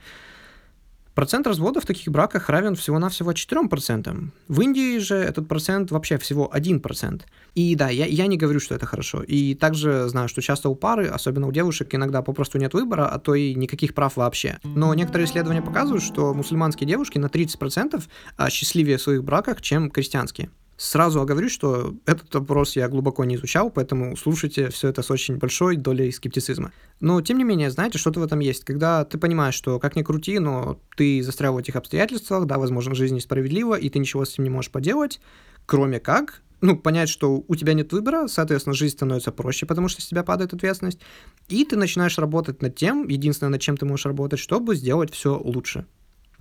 Процент 1.14 1.46
разводов 1.46 1.84
в 1.84 1.86
таких 1.86 2.10
браках 2.10 2.48
равен 2.48 2.74
всего-навсего 2.74 3.32
4%. 3.32 4.30
В 4.48 4.60
Индии 4.62 4.98
же 4.98 5.16
этот 5.16 5.46
процент 5.46 5.90
вообще 5.90 6.16
всего 6.16 6.50
1%. 6.54 7.22
И 7.54 7.74
да, 7.74 7.90
я, 7.90 8.06
я 8.06 8.26
не 8.26 8.38
говорю, 8.38 8.60
что 8.60 8.74
это 8.74 8.86
хорошо. 8.86 9.22
И 9.22 9.54
также 9.54 10.08
знаю, 10.08 10.28
что 10.28 10.40
часто 10.40 10.70
у 10.70 10.74
пары, 10.74 11.08
особенно 11.08 11.48
у 11.48 11.52
девушек, 11.52 11.94
иногда 11.94 12.22
попросту 12.22 12.56
нет 12.56 12.72
выбора, 12.72 13.08
а 13.08 13.18
то 13.18 13.34
и 13.34 13.54
никаких 13.54 13.92
прав 13.92 14.16
вообще. 14.16 14.58
Но 14.64 14.94
некоторые 14.94 15.26
исследования 15.26 15.60
показывают, 15.60 16.02
что 16.02 16.32
мусульманские 16.32 16.88
девушки 16.88 17.18
на 17.18 17.26
30% 17.26 18.02
а, 18.38 18.48
счастливее 18.48 18.96
в 18.96 19.02
своих 19.02 19.22
браках, 19.22 19.60
чем 19.60 19.90
крестьянские. 19.90 20.48
Сразу 20.82 21.20
оговорюсь, 21.20 21.52
что 21.52 21.94
этот 22.06 22.34
вопрос 22.34 22.74
я 22.74 22.88
глубоко 22.88 23.24
не 23.24 23.36
изучал, 23.36 23.70
поэтому 23.70 24.16
слушайте 24.16 24.68
все 24.70 24.88
это 24.88 25.02
с 25.02 25.12
очень 25.12 25.36
большой 25.36 25.76
долей 25.76 26.10
скептицизма. 26.10 26.72
Но, 26.98 27.20
тем 27.20 27.38
не 27.38 27.44
менее, 27.44 27.70
знаете, 27.70 27.98
что-то 27.98 28.18
в 28.18 28.24
этом 28.24 28.40
есть. 28.40 28.64
Когда 28.64 29.04
ты 29.04 29.16
понимаешь, 29.16 29.54
что 29.54 29.78
как 29.78 29.94
ни 29.94 30.02
крути, 30.02 30.40
но 30.40 30.80
ты 30.96 31.22
застрял 31.22 31.54
в 31.54 31.58
этих 31.58 31.76
обстоятельствах, 31.76 32.46
да, 32.46 32.58
возможно, 32.58 32.96
жизнь 32.96 33.14
несправедлива, 33.14 33.76
и 33.76 33.88
ты 33.90 34.00
ничего 34.00 34.24
с 34.24 34.32
этим 34.32 34.42
не 34.42 34.50
можешь 34.50 34.72
поделать, 34.72 35.20
кроме 35.66 36.00
как 36.00 36.42
ну, 36.60 36.76
понять, 36.76 37.08
что 37.08 37.44
у 37.46 37.54
тебя 37.54 37.74
нет 37.74 37.92
выбора, 37.92 38.26
соответственно, 38.26 38.74
жизнь 38.74 38.96
становится 38.96 39.30
проще, 39.30 39.66
потому 39.66 39.86
что 39.86 40.02
с 40.02 40.06
тебя 40.06 40.24
падает 40.24 40.52
ответственность, 40.52 40.98
и 41.48 41.64
ты 41.64 41.76
начинаешь 41.76 42.18
работать 42.18 42.60
над 42.60 42.74
тем, 42.74 43.06
единственное, 43.06 43.50
над 43.50 43.60
чем 43.60 43.76
ты 43.76 43.86
можешь 43.86 44.06
работать, 44.06 44.40
чтобы 44.40 44.74
сделать 44.74 45.12
все 45.12 45.38
лучше. 45.38 45.86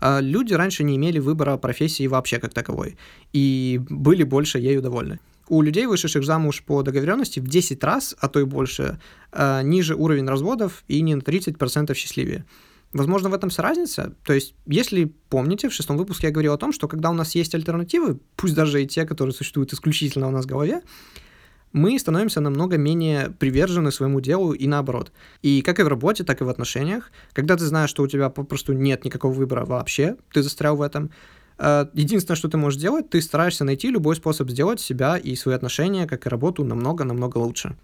А 0.01 0.19
люди 0.19 0.53
раньше 0.53 0.83
не 0.83 0.95
имели 0.95 1.19
выбора 1.19 1.57
профессии 1.57 2.07
вообще 2.07 2.39
как 2.39 2.53
таковой, 2.53 2.97
и 3.33 3.79
были 3.89 4.23
больше 4.23 4.59
ею 4.59 4.81
довольны. 4.81 5.19
У 5.47 5.61
людей, 5.61 5.85
вышедших 5.85 6.23
замуж 6.23 6.63
по 6.63 6.81
договоренности, 6.81 7.39
в 7.39 7.47
10 7.47 7.83
раз, 7.83 8.15
а 8.19 8.27
то 8.27 8.39
и 8.39 8.43
больше, 8.43 8.99
а, 9.31 9.61
ниже 9.61 9.95
уровень 9.95 10.27
разводов 10.27 10.83
и 10.87 11.01
не 11.01 11.15
на 11.15 11.21
30% 11.21 11.93
счастливее. 11.93 12.45
Возможно, 12.93 13.29
в 13.29 13.33
этом 13.33 13.49
вся 13.49 13.63
разница. 13.63 14.13
То 14.25 14.33
есть, 14.33 14.55
если 14.65 15.13
помните, 15.29 15.69
в 15.69 15.73
шестом 15.73 15.97
выпуске 15.97 16.27
я 16.27 16.33
говорил 16.33 16.53
о 16.53 16.57
том, 16.57 16.73
что 16.73 16.87
когда 16.87 17.09
у 17.09 17.13
нас 17.13 17.35
есть 17.35 17.55
альтернативы, 17.55 18.19
пусть 18.35 18.55
даже 18.55 18.83
и 18.83 18.87
те, 18.87 19.05
которые 19.05 19.33
существуют 19.33 19.71
исключительно 19.71 20.27
у 20.27 20.31
нас 20.31 20.45
в 20.45 20.49
голове, 20.49 20.81
мы 21.73 21.97
становимся 21.97 22.41
намного 22.41 22.77
менее 22.77 23.29
привержены 23.29 23.91
своему 23.91 24.19
делу 24.19 24.53
и 24.53 24.67
наоборот. 24.67 25.11
И 25.41 25.61
как 25.61 25.79
и 25.79 25.83
в 25.83 25.87
работе, 25.87 26.23
так 26.23 26.41
и 26.41 26.43
в 26.43 26.49
отношениях, 26.49 27.11
когда 27.33 27.55
ты 27.55 27.65
знаешь, 27.65 27.89
что 27.89 28.03
у 28.03 28.07
тебя 28.07 28.29
попросту 28.29 28.73
нет 28.73 29.05
никакого 29.05 29.33
выбора 29.33 29.65
вообще, 29.65 30.15
ты 30.33 30.43
застрял 30.43 30.75
в 30.75 30.81
этом, 30.81 31.11
э, 31.57 31.85
единственное, 31.93 32.35
что 32.35 32.49
ты 32.49 32.57
можешь 32.57 32.79
делать, 32.79 33.09
ты 33.09 33.21
стараешься 33.21 33.63
найти 33.63 33.89
любой 33.89 34.15
способ 34.15 34.49
сделать 34.49 34.79
себя 34.79 35.17
и 35.17 35.35
свои 35.35 35.55
отношения, 35.55 36.07
как 36.07 36.25
и 36.25 36.29
работу, 36.29 36.63
намного-намного 36.63 37.37
лучше. 37.37 37.75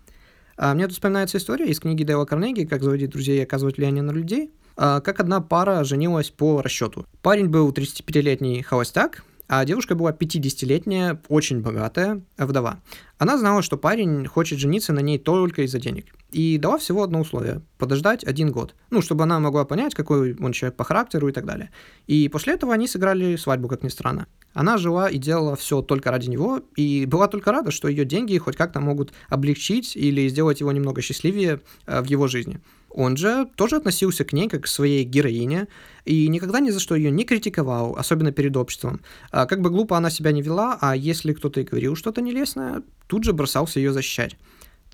А 0.58 0.74
мне 0.74 0.86
тут 0.86 0.94
вспоминается 0.94 1.38
история 1.38 1.68
из 1.68 1.80
книги 1.80 2.04
Дэйла 2.04 2.26
Карнеги 2.26 2.66
«Как 2.66 2.82
заводить 2.82 3.12
друзей 3.12 3.40
и 3.40 3.44
оказывать 3.44 3.78
влияние 3.78 4.02
на 4.02 4.12
людей», 4.12 4.52
а, 4.76 5.02
как 5.02 5.20
одна 5.20 5.40
пара 5.40 5.84
женилась 5.84 6.30
по 6.30 6.62
расчету. 6.62 7.06
Парень 7.22 7.48
был 7.48 7.72
35-летний 7.72 8.64
холостяк, 8.64 9.24
а 9.48 9.64
девушка 9.66 9.96
была 9.96 10.12
50-летняя, 10.12 11.22
очень 11.30 11.62
богатая 11.62 12.22
вдова. 12.38 12.82
Она 13.18 13.38
знала, 13.38 13.62
что 13.62 13.78
парень 13.78 14.26
хочет 14.26 14.60
жениться 14.60 14.94
на 14.94 15.00
ней 15.00 15.18
только 15.18 15.64
из-за 15.64 15.80
денег. 15.80 16.06
И 16.32 16.58
дала 16.58 16.78
всего 16.78 17.04
одно 17.04 17.22
условие– 17.22 17.62
подождать 17.78 18.24
один 18.24 18.52
год. 18.52 18.76
Ну, 18.90 19.02
чтобы 19.02 19.24
она 19.24 19.40
могла 19.40 19.64
понять, 19.66 19.96
какой 19.96 20.36
он 20.36 20.52
человек 20.52 20.76
по 20.76 20.84
характеру 20.84 21.30
и 21.30 21.32
так 21.32 21.46
далее. 21.46 21.72
И 22.06 22.28
после 22.28 22.54
этого 22.54 22.74
они 22.74 22.88
сыграли 22.88 23.38
свадьбу, 23.38 23.68
как 23.70 23.84
ни 23.84 23.90
странно. 23.90 24.28
Она 24.54 24.78
жила 24.78 25.10
и 25.10 25.18
делала 25.18 25.56
все 25.56 25.82
только 25.82 26.12
ради 26.12 26.30
него, 26.30 26.62
и 26.76 27.06
была 27.06 27.28
только 27.28 27.52
рада, 27.52 27.72
что 27.72 27.88
ее 27.88 28.06
деньги 28.06 28.38
хоть 28.38 28.56
как-то 28.56 28.80
могут 28.80 29.14
облегчить 29.30 29.96
или 29.96 30.28
сделать 30.28 30.60
его 30.60 30.72
немного 30.72 31.02
счастливее 31.02 31.62
э, 31.86 32.02
в 32.02 32.06
его 32.06 32.28
жизни. 32.28 32.60
Он 32.98 33.16
же 33.16 33.48
тоже 33.56 33.76
относился 33.76 34.26
к 34.26 34.34
ней 34.34 34.50
как 34.50 34.64
к 34.64 34.68
своей 34.68 35.04
героине 35.04 35.68
и 36.04 36.28
никогда 36.30 36.60
ни 36.60 36.72
за 36.72 36.80
что 36.80 36.96
ее 36.96 37.12
не 37.12 37.26
критиковал, 37.26 37.96
особенно 37.96 38.32
перед 38.32 38.58
обществом. 38.58 39.02
А 39.30 39.46
как 39.46 39.62
бы 39.62 39.70
глупо 39.70 39.96
она 39.96 40.10
себя 40.10 40.32
не 40.32 40.42
вела, 40.42 40.80
а 40.82 40.96
если 40.96 41.34
кто-то 41.34 41.62
и 41.62 41.64
говорил 41.64 41.96
что-то 41.96 42.22
нелестное, 42.22 42.82
тут 43.06 43.24
же 43.24 43.34
бросался 43.34 43.80
ее 43.80 43.94
защищать. 43.94 44.36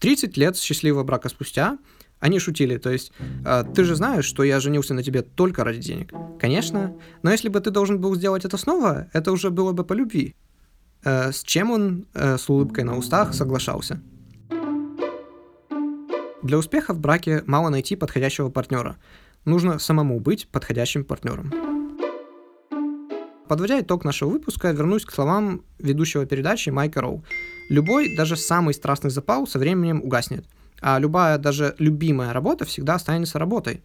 30 0.01 0.35
лет 0.35 0.57
счастливого 0.57 1.05
брака 1.05 1.29
спустя 1.29 1.77
они 2.19 2.39
шутили, 2.39 2.77
то 2.77 2.89
есть, 2.89 3.13
э, 3.45 3.63
ты 3.73 3.85
же 3.85 3.95
знаешь, 3.95 4.25
что 4.25 4.43
я 4.43 4.59
женился 4.59 4.93
на 4.93 5.01
тебе 5.01 5.21
только 5.21 5.63
ради 5.63 5.79
денег. 5.79 6.11
Конечно, 6.41 6.93
но 7.21 7.31
если 7.31 7.47
бы 7.47 7.61
ты 7.61 7.71
должен 7.71 8.01
был 8.01 8.15
сделать 8.15 8.43
это 8.43 8.57
снова, 8.57 9.07
это 9.13 9.31
уже 9.31 9.49
было 9.49 9.71
бы 9.71 9.85
по 9.85 9.93
любви. 9.93 10.35
Э, 11.05 11.31
с 11.31 11.41
чем 11.41 11.71
он 11.71 12.05
э, 12.13 12.37
с 12.37 12.49
улыбкой 12.49 12.83
на 12.83 12.97
устах 12.97 13.33
соглашался. 13.33 14.01
Для 16.43 16.57
успеха 16.57 16.93
в 16.93 16.99
браке 16.99 17.43
мало 17.47 17.69
найти 17.69 17.95
подходящего 17.95 18.49
партнера. 18.49 18.97
Нужно 19.45 19.79
самому 19.79 20.19
быть 20.19 20.47
подходящим 20.47 21.03
партнером. 21.03 21.51
Подводя 23.47 23.79
итог 23.79 24.05
нашего 24.05 24.29
выпуска, 24.29 24.71
вернусь 24.71 25.05
к 25.05 25.11
словам 25.11 25.63
ведущего 25.79 26.25
передачи 26.25 26.69
Майка 26.69 27.01
Роу. 27.01 27.23
Любой, 27.69 28.15
даже 28.15 28.35
самый 28.35 28.73
страстный 28.73 29.09
запал 29.09 29.47
со 29.47 29.59
временем 29.59 30.01
угаснет– 30.03 30.45
а 30.83 30.99
любая, 30.99 31.37
даже 31.37 31.75
любимая 31.79 32.33
работа 32.33 32.65
всегда 32.65 32.95
останется 32.95 33.39
работой. 33.39 33.81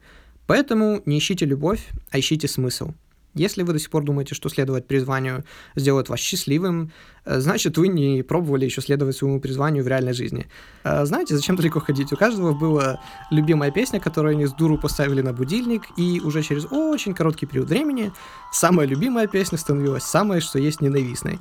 Поэтому 0.49 1.01
не 1.07 1.19
ищите 1.19 1.47
любовь, 1.47 1.89
а 2.11 2.19
ищите 2.19 2.49
смысл. 2.49 2.93
Если 3.35 3.63
вы 3.63 3.73
до 3.73 3.79
сих 3.79 3.91
пор 3.91 4.05
думаете, 4.05 4.35
что 4.35 4.49
следовать 4.49 4.87
призванию 4.87 5.45
сделает 5.77 6.09
вас 6.09 6.19
счастливым, 6.19 6.93
э, 7.25 7.41
значит, 7.41 7.77
вы 7.79 7.89
не 7.89 8.23
пробовали 8.23 8.65
еще 8.65 8.81
следовать 8.81 9.17
своему 9.17 9.41
призванию 9.41 9.85
в 9.85 9.89
реальной 9.89 10.13
жизни. 10.13 10.47
Э, 10.85 11.05
знаете, 11.05 11.37
зачем 11.37 11.57
далеко 11.57 11.81
ходить? 11.81 12.13
У 12.13 12.17
каждого 12.17 12.53
была 12.53 13.01
любимая 13.31 13.71
песня, 13.71 14.01
которую 14.01 14.33
они 14.33 14.47
с 14.47 14.53
дуру 14.53 14.79
поставили 14.79 15.21
на 15.21 15.33
будильник, 15.33 15.83
и 15.97 16.21
уже 16.25 16.43
через 16.43 16.67
очень 16.71 17.15
короткий 17.15 17.47
период 17.47 17.69
времени 17.69 18.13
самая 18.53 18.87
любимая 18.87 19.27
песня 19.27 19.59
становилась 19.59 20.05
самой, 20.05 20.41
что 20.41 20.59
есть 20.59 20.81
ненавистной. 20.81 21.39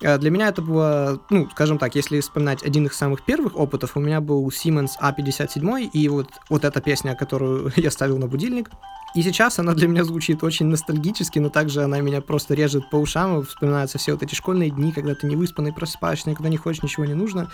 Э, 0.00 0.18
для 0.18 0.30
меня 0.30 0.48
это 0.48 0.62
было, 0.62 1.20
ну, 1.30 1.48
скажем 1.50 1.78
так, 1.78 1.94
если 1.94 2.20
вспоминать 2.20 2.62
один 2.62 2.86
из 2.86 2.94
самых 2.94 3.22
первых 3.22 3.56
опытов, 3.56 3.96
у 3.96 4.00
меня 4.00 4.20
был 4.20 4.46
Siemens 4.48 4.92
A57, 5.00 5.90
и 5.92 6.08
вот, 6.08 6.28
вот 6.48 6.64
эта 6.64 6.80
песня, 6.80 7.14
которую 7.14 7.72
я 7.76 7.90
ставил 7.90 8.18
на 8.18 8.26
будильник, 8.26 8.70
и 9.14 9.22
сейчас 9.22 9.58
она 9.58 9.74
для 9.74 9.88
меня 9.88 10.04
звучит 10.04 10.44
очень 10.44 10.66
ностальгически, 10.66 11.40
но 11.40 11.48
также 11.48 11.82
она 11.82 12.00
меня 12.00 12.20
просто 12.20 12.54
режет 12.54 12.88
по 12.90 12.96
ушам, 12.96 13.42
вспоминаются 13.44 13.98
все 13.98 14.12
вот 14.12 14.22
эти 14.22 14.34
школьные 14.34 14.70
дни, 14.70 14.92
когда 14.92 15.14
ты 15.14 15.26
не 15.26 15.34
выспанный, 15.36 15.72
просыпаешься, 15.72 16.30
никуда 16.30 16.48
не 16.48 16.56
хочешь, 16.56 16.82
ничего 16.82 17.04
не 17.04 17.14
нужно, 17.14 17.50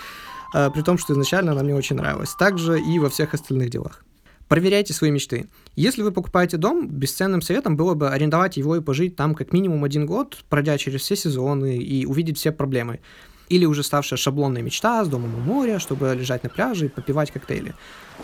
э, 0.54 0.70
при 0.70 0.82
том, 0.82 0.98
что 0.98 1.14
изначально 1.14 1.52
она 1.52 1.62
мне 1.62 1.74
очень 1.74 1.96
нравилась. 1.96 2.34
Также 2.34 2.80
и 2.80 2.98
во 2.98 3.08
всех 3.08 3.34
остальных 3.34 3.70
делах. 3.70 4.02
Проверяйте 4.48 4.92
свои 4.94 5.10
мечты. 5.10 5.48
Если 5.74 6.02
вы 6.02 6.12
покупаете 6.12 6.56
дом, 6.56 6.88
бесценным 6.88 7.42
советом 7.42 7.76
было 7.76 7.94
бы 7.94 8.10
арендовать 8.10 8.56
его 8.56 8.76
и 8.76 8.80
пожить 8.80 9.16
там 9.16 9.34
как 9.34 9.52
минимум 9.52 9.82
один 9.82 10.06
год, 10.06 10.44
пройдя 10.48 10.78
через 10.78 11.00
все 11.00 11.16
сезоны 11.16 11.78
и 11.78 12.06
увидеть 12.06 12.38
все 12.38 12.52
проблемы. 12.52 13.00
Или 13.48 13.64
уже 13.64 13.82
ставшая 13.82 14.18
шаблонная 14.18 14.62
мечта 14.62 15.04
с 15.04 15.08
домом 15.08 15.34
у 15.34 15.38
моря, 15.38 15.80
чтобы 15.80 16.14
лежать 16.14 16.44
на 16.44 16.48
пляже 16.48 16.86
и 16.86 16.88
попивать 16.88 17.32
коктейли. 17.32 17.74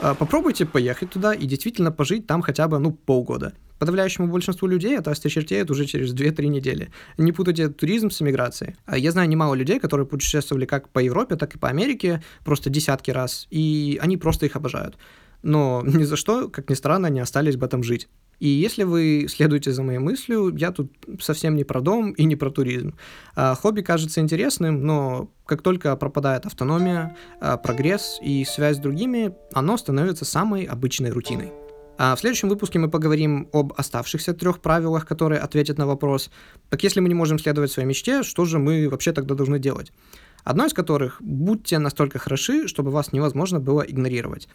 А, 0.00 0.14
попробуйте 0.14 0.64
поехать 0.64 1.10
туда 1.10 1.34
и 1.34 1.44
действительно 1.46 1.90
пожить 1.90 2.26
там 2.26 2.40
хотя 2.42 2.68
бы, 2.68 2.78
ну, 2.78 2.92
полгода. 2.92 3.52
Подавляющему 3.80 4.28
большинству 4.28 4.68
людей 4.68 4.96
это 4.96 5.10
осточертеет 5.10 5.70
уже 5.72 5.86
через 5.86 6.14
2-3 6.14 6.46
недели. 6.46 6.92
Не 7.18 7.32
путайте 7.32 7.68
туризм 7.68 8.10
с 8.10 8.22
эмиграцией. 8.22 8.76
А, 8.86 8.96
я 8.96 9.10
знаю 9.10 9.28
немало 9.28 9.54
людей, 9.54 9.80
которые 9.80 10.06
путешествовали 10.06 10.66
как 10.66 10.88
по 10.88 11.00
Европе, 11.00 11.34
так 11.34 11.56
и 11.56 11.58
по 11.58 11.68
Америке, 11.68 12.22
просто 12.44 12.70
десятки 12.70 13.10
раз, 13.10 13.48
и 13.50 13.98
они 14.00 14.16
просто 14.16 14.46
их 14.46 14.54
обожают 14.54 14.96
но 15.42 15.82
ни 15.86 16.04
за 16.04 16.16
что, 16.16 16.48
как 16.48 16.70
ни 16.70 16.74
странно, 16.74 17.06
не 17.06 17.20
остались 17.20 17.56
бы 17.56 17.68
там 17.68 17.82
жить. 17.82 18.08
И 18.42 18.48
если 18.48 18.82
вы 18.82 19.26
следуете 19.28 19.70
за 19.70 19.84
моей 19.84 20.00
мыслью, 20.00 20.52
я 20.56 20.72
тут 20.72 20.92
совсем 21.20 21.54
не 21.54 21.62
про 21.62 21.80
дом 21.80 22.10
и 22.10 22.24
не 22.24 22.34
про 22.34 22.50
туризм. 22.50 22.96
А, 23.36 23.54
хобби 23.54 23.82
кажется 23.82 24.20
интересным, 24.20 24.84
но 24.84 25.30
как 25.46 25.62
только 25.62 25.94
пропадает 25.94 26.44
автономия, 26.44 27.16
а, 27.40 27.56
прогресс 27.56 28.18
и 28.20 28.44
связь 28.44 28.78
с 28.78 28.80
другими, 28.80 29.32
оно 29.52 29.76
становится 29.76 30.24
самой 30.24 30.64
обычной 30.64 31.10
рутиной. 31.10 31.52
А 31.98 32.16
в 32.16 32.20
следующем 32.20 32.48
выпуске 32.48 32.80
мы 32.80 32.90
поговорим 32.90 33.48
об 33.52 33.74
оставшихся 33.76 34.34
трех 34.34 34.60
правилах, 34.60 35.06
которые 35.06 35.40
ответят 35.40 35.78
на 35.78 35.86
вопрос, 35.86 36.30
так 36.68 36.82
если 36.82 36.98
мы 36.98 37.08
не 37.08 37.14
можем 37.14 37.38
следовать 37.38 37.70
своей 37.70 37.86
мечте, 37.86 38.24
что 38.24 38.44
же 38.44 38.58
мы 38.58 38.88
вообще 38.88 39.12
тогда 39.12 39.36
должны 39.36 39.60
делать? 39.60 39.92
Одно 40.42 40.66
из 40.66 40.72
которых– 40.72 41.18
будьте 41.20 41.78
настолько 41.78 42.18
хороши, 42.18 42.66
чтобы 42.66 42.90
вас 42.90 43.12
невозможно 43.12 43.60
было 43.60 43.82
игнорировать. 43.82 44.48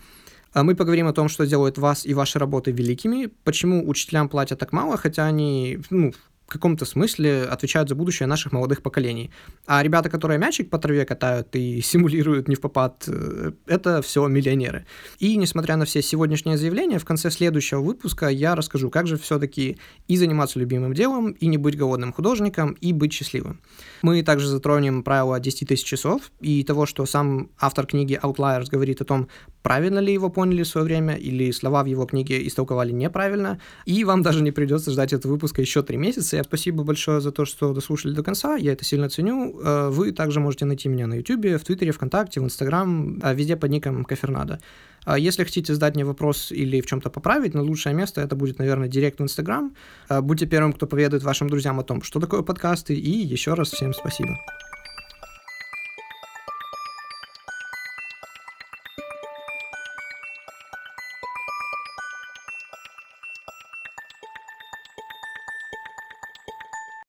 А 0.57 0.63
мы 0.63 0.75
поговорим 0.75 1.07
о 1.07 1.13
том, 1.13 1.29
что 1.29 1.45
делает 1.45 1.77
вас 1.77 2.03
и 2.03 2.15
ваши 2.15 2.39
работы 2.39 2.71
великими, 2.71 3.29
почему 3.43 3.87
учителям 3.87 4.27
платят 4.27 4.57
так 4.57 4.73
мало, 4.73 4.97
хотя 4.97 5.27
они 5.27 5.79
ну, 5.91 6.11
в 6.47 6.49
каком-то 6.49 6.85
смысле 6.85 7.43
отвечают 7.43 7.89
за 7.89 7.95
будущее 7.95 8.25
наших 8.25 8.53
молодых 8.53 8.81
поколений. 8.81 9.31
А 9.65 9.83
ребята, 9.83 10.09
которые 10.09 10.39
мячик 10.39 10.69
по 10.69 10.79
траве 10.79 11.05
катают 11.05 11.55
и 11.55 11.81
симулируют 11.83 12.47
не 12.47 12.55
в 12.55 12.61
попад, 12.61 13.03
э, 13.07 13.51
это 13.67 14.01
все 14.01 14.25
миллионеры. 14.27 14.85
И 15.19 15.35
несмотря 15.35 15.75
на 15.75 15.83
все 15.83 16.01
сегодняшние 16.01 16.57
заявления, 16.57 16.99
в 16.99 17.05
конце 17.05 17.29
следующего 17.29 17.81
выпуска 17.81 18.29
я 18.29 18.55
расскажу, 18.55 18.89
как 18.89 19.07
же 19.07 19.17
все-таки 19.17 19.77
и 20.07 20.17
заниматься 20.17 20.57
любимым 20.57 20.93
делом, 20.93 21.31
и 21.31 21.47
не 21.47 21.57
быть 21.57 21.77
голодным 21.77 22.13
художником, 22.13 22.77
и 22.79 22.93
быть 22.93 23.11
счастливым. 23.11 23.59
Мы 24.01 24.23
также 24.23 24.47
затронем 24.47 25.03
правило 25.03 25.39
10 25.39 25.67
тысяч 25.67 25.83
часов 25.83 26.31
и 26.39 26.63
того, 26.63 26.85
что 26.85 27.05
сам 27.05 27.49
автор 27.59 27.85
книги 27.85 28.17
Outliers 28.23 28.69
говорит 28.71 29.01
о 29.01 29.05
том, 29.05 29.27
правильно 29.61 29.99
ли 29.99 30.13
его 30.13 30.29
поняли 30.29 30.63
в 30.63 30.67
свое 30.67 30.85
время, 30.85 31.15
или 31.15 31.51
слова 31.51 31.83
в 31.83 31.87
его 31.87 32.05
книге 32.05 32.45
истолковали 32.47 32.91
неправильно. 32.91 33.59
И 33.85 34.03
вам 34.03 34.21
даже 34.21 34.41
не 34.41 34.51
придется 34.51 34.91
ждать 34.91 35.13
этого 35.13 35.33
выпуска 35.33 35.61
еще 35.61 35.83
три 35.83 35.97
месяца, 35.97 36.37
я 36.37 36.43
спасибо 36.43 36.83
большое 36.83 37.21
за 37.21 37.31
то, 37.31 37.45
что 37.45 37.73
дослушали 37.73 38.13
до 38.13 38.23
конца. 38.23 38.55
Я 38.55 38.73
это 38.73 38.85
сильно 38.85 39.09
ценю. 39.09 39.59
Э, 39.61 39.89
вы 39.89 40.11
также 40.11 40.39
можете 40.39 40.65
найти 40.65 40.89
меня 40.89 41.07
на 41.07 41.15
YouTube, 41.15 41.59
в 41.59 41.63
Твиттере, 41.63 41.91
ВКонтакте, 41.91 42.39
в 42.39 42.43
Инстаграм, 42.43 43.19
а 43.21 43.33
везде 43.33 43.55
под 43.55 43.71
ником 43.71 44.05
Кафернадо. 44.05 44.59
А 45.05 45.17
если 45.17 45.45
хотите 45.45 45.73
задать 45.73 45.95
мне 45.95 46.03
вопрос 46.03 46.51
или 46.51 46.81
в 46.81 46.85
чем-то 46.85 47.09
поправить, 47.09 47.53
но 47.53 47.63
лучшее 47.63 47.95
место 47.95 48.19
это 48.19 48.35
будет, 48.35 48.59
наверное, 48.59 48.89
директ 48.89 49.19
в 49.19 49.23
Инстаграм. 49.23 49.73
Будьте 50.09 50.45
первым, 50.45 50.73
кто 50.73 50.85
поведает 50.85 51.23
вашим 51.23 51.49
друзьям 51.49 51.79
о 51.79 51.83
том, 51.83 52.01
что 52.01 52.19
такое 52.19 52.41
подкасты, 52.41 52.93
и 52.93 53.11
еще 53.11 53.53
раз 53.53 53.71
всем 53.71 53.93
спасибо. 53.93 54.37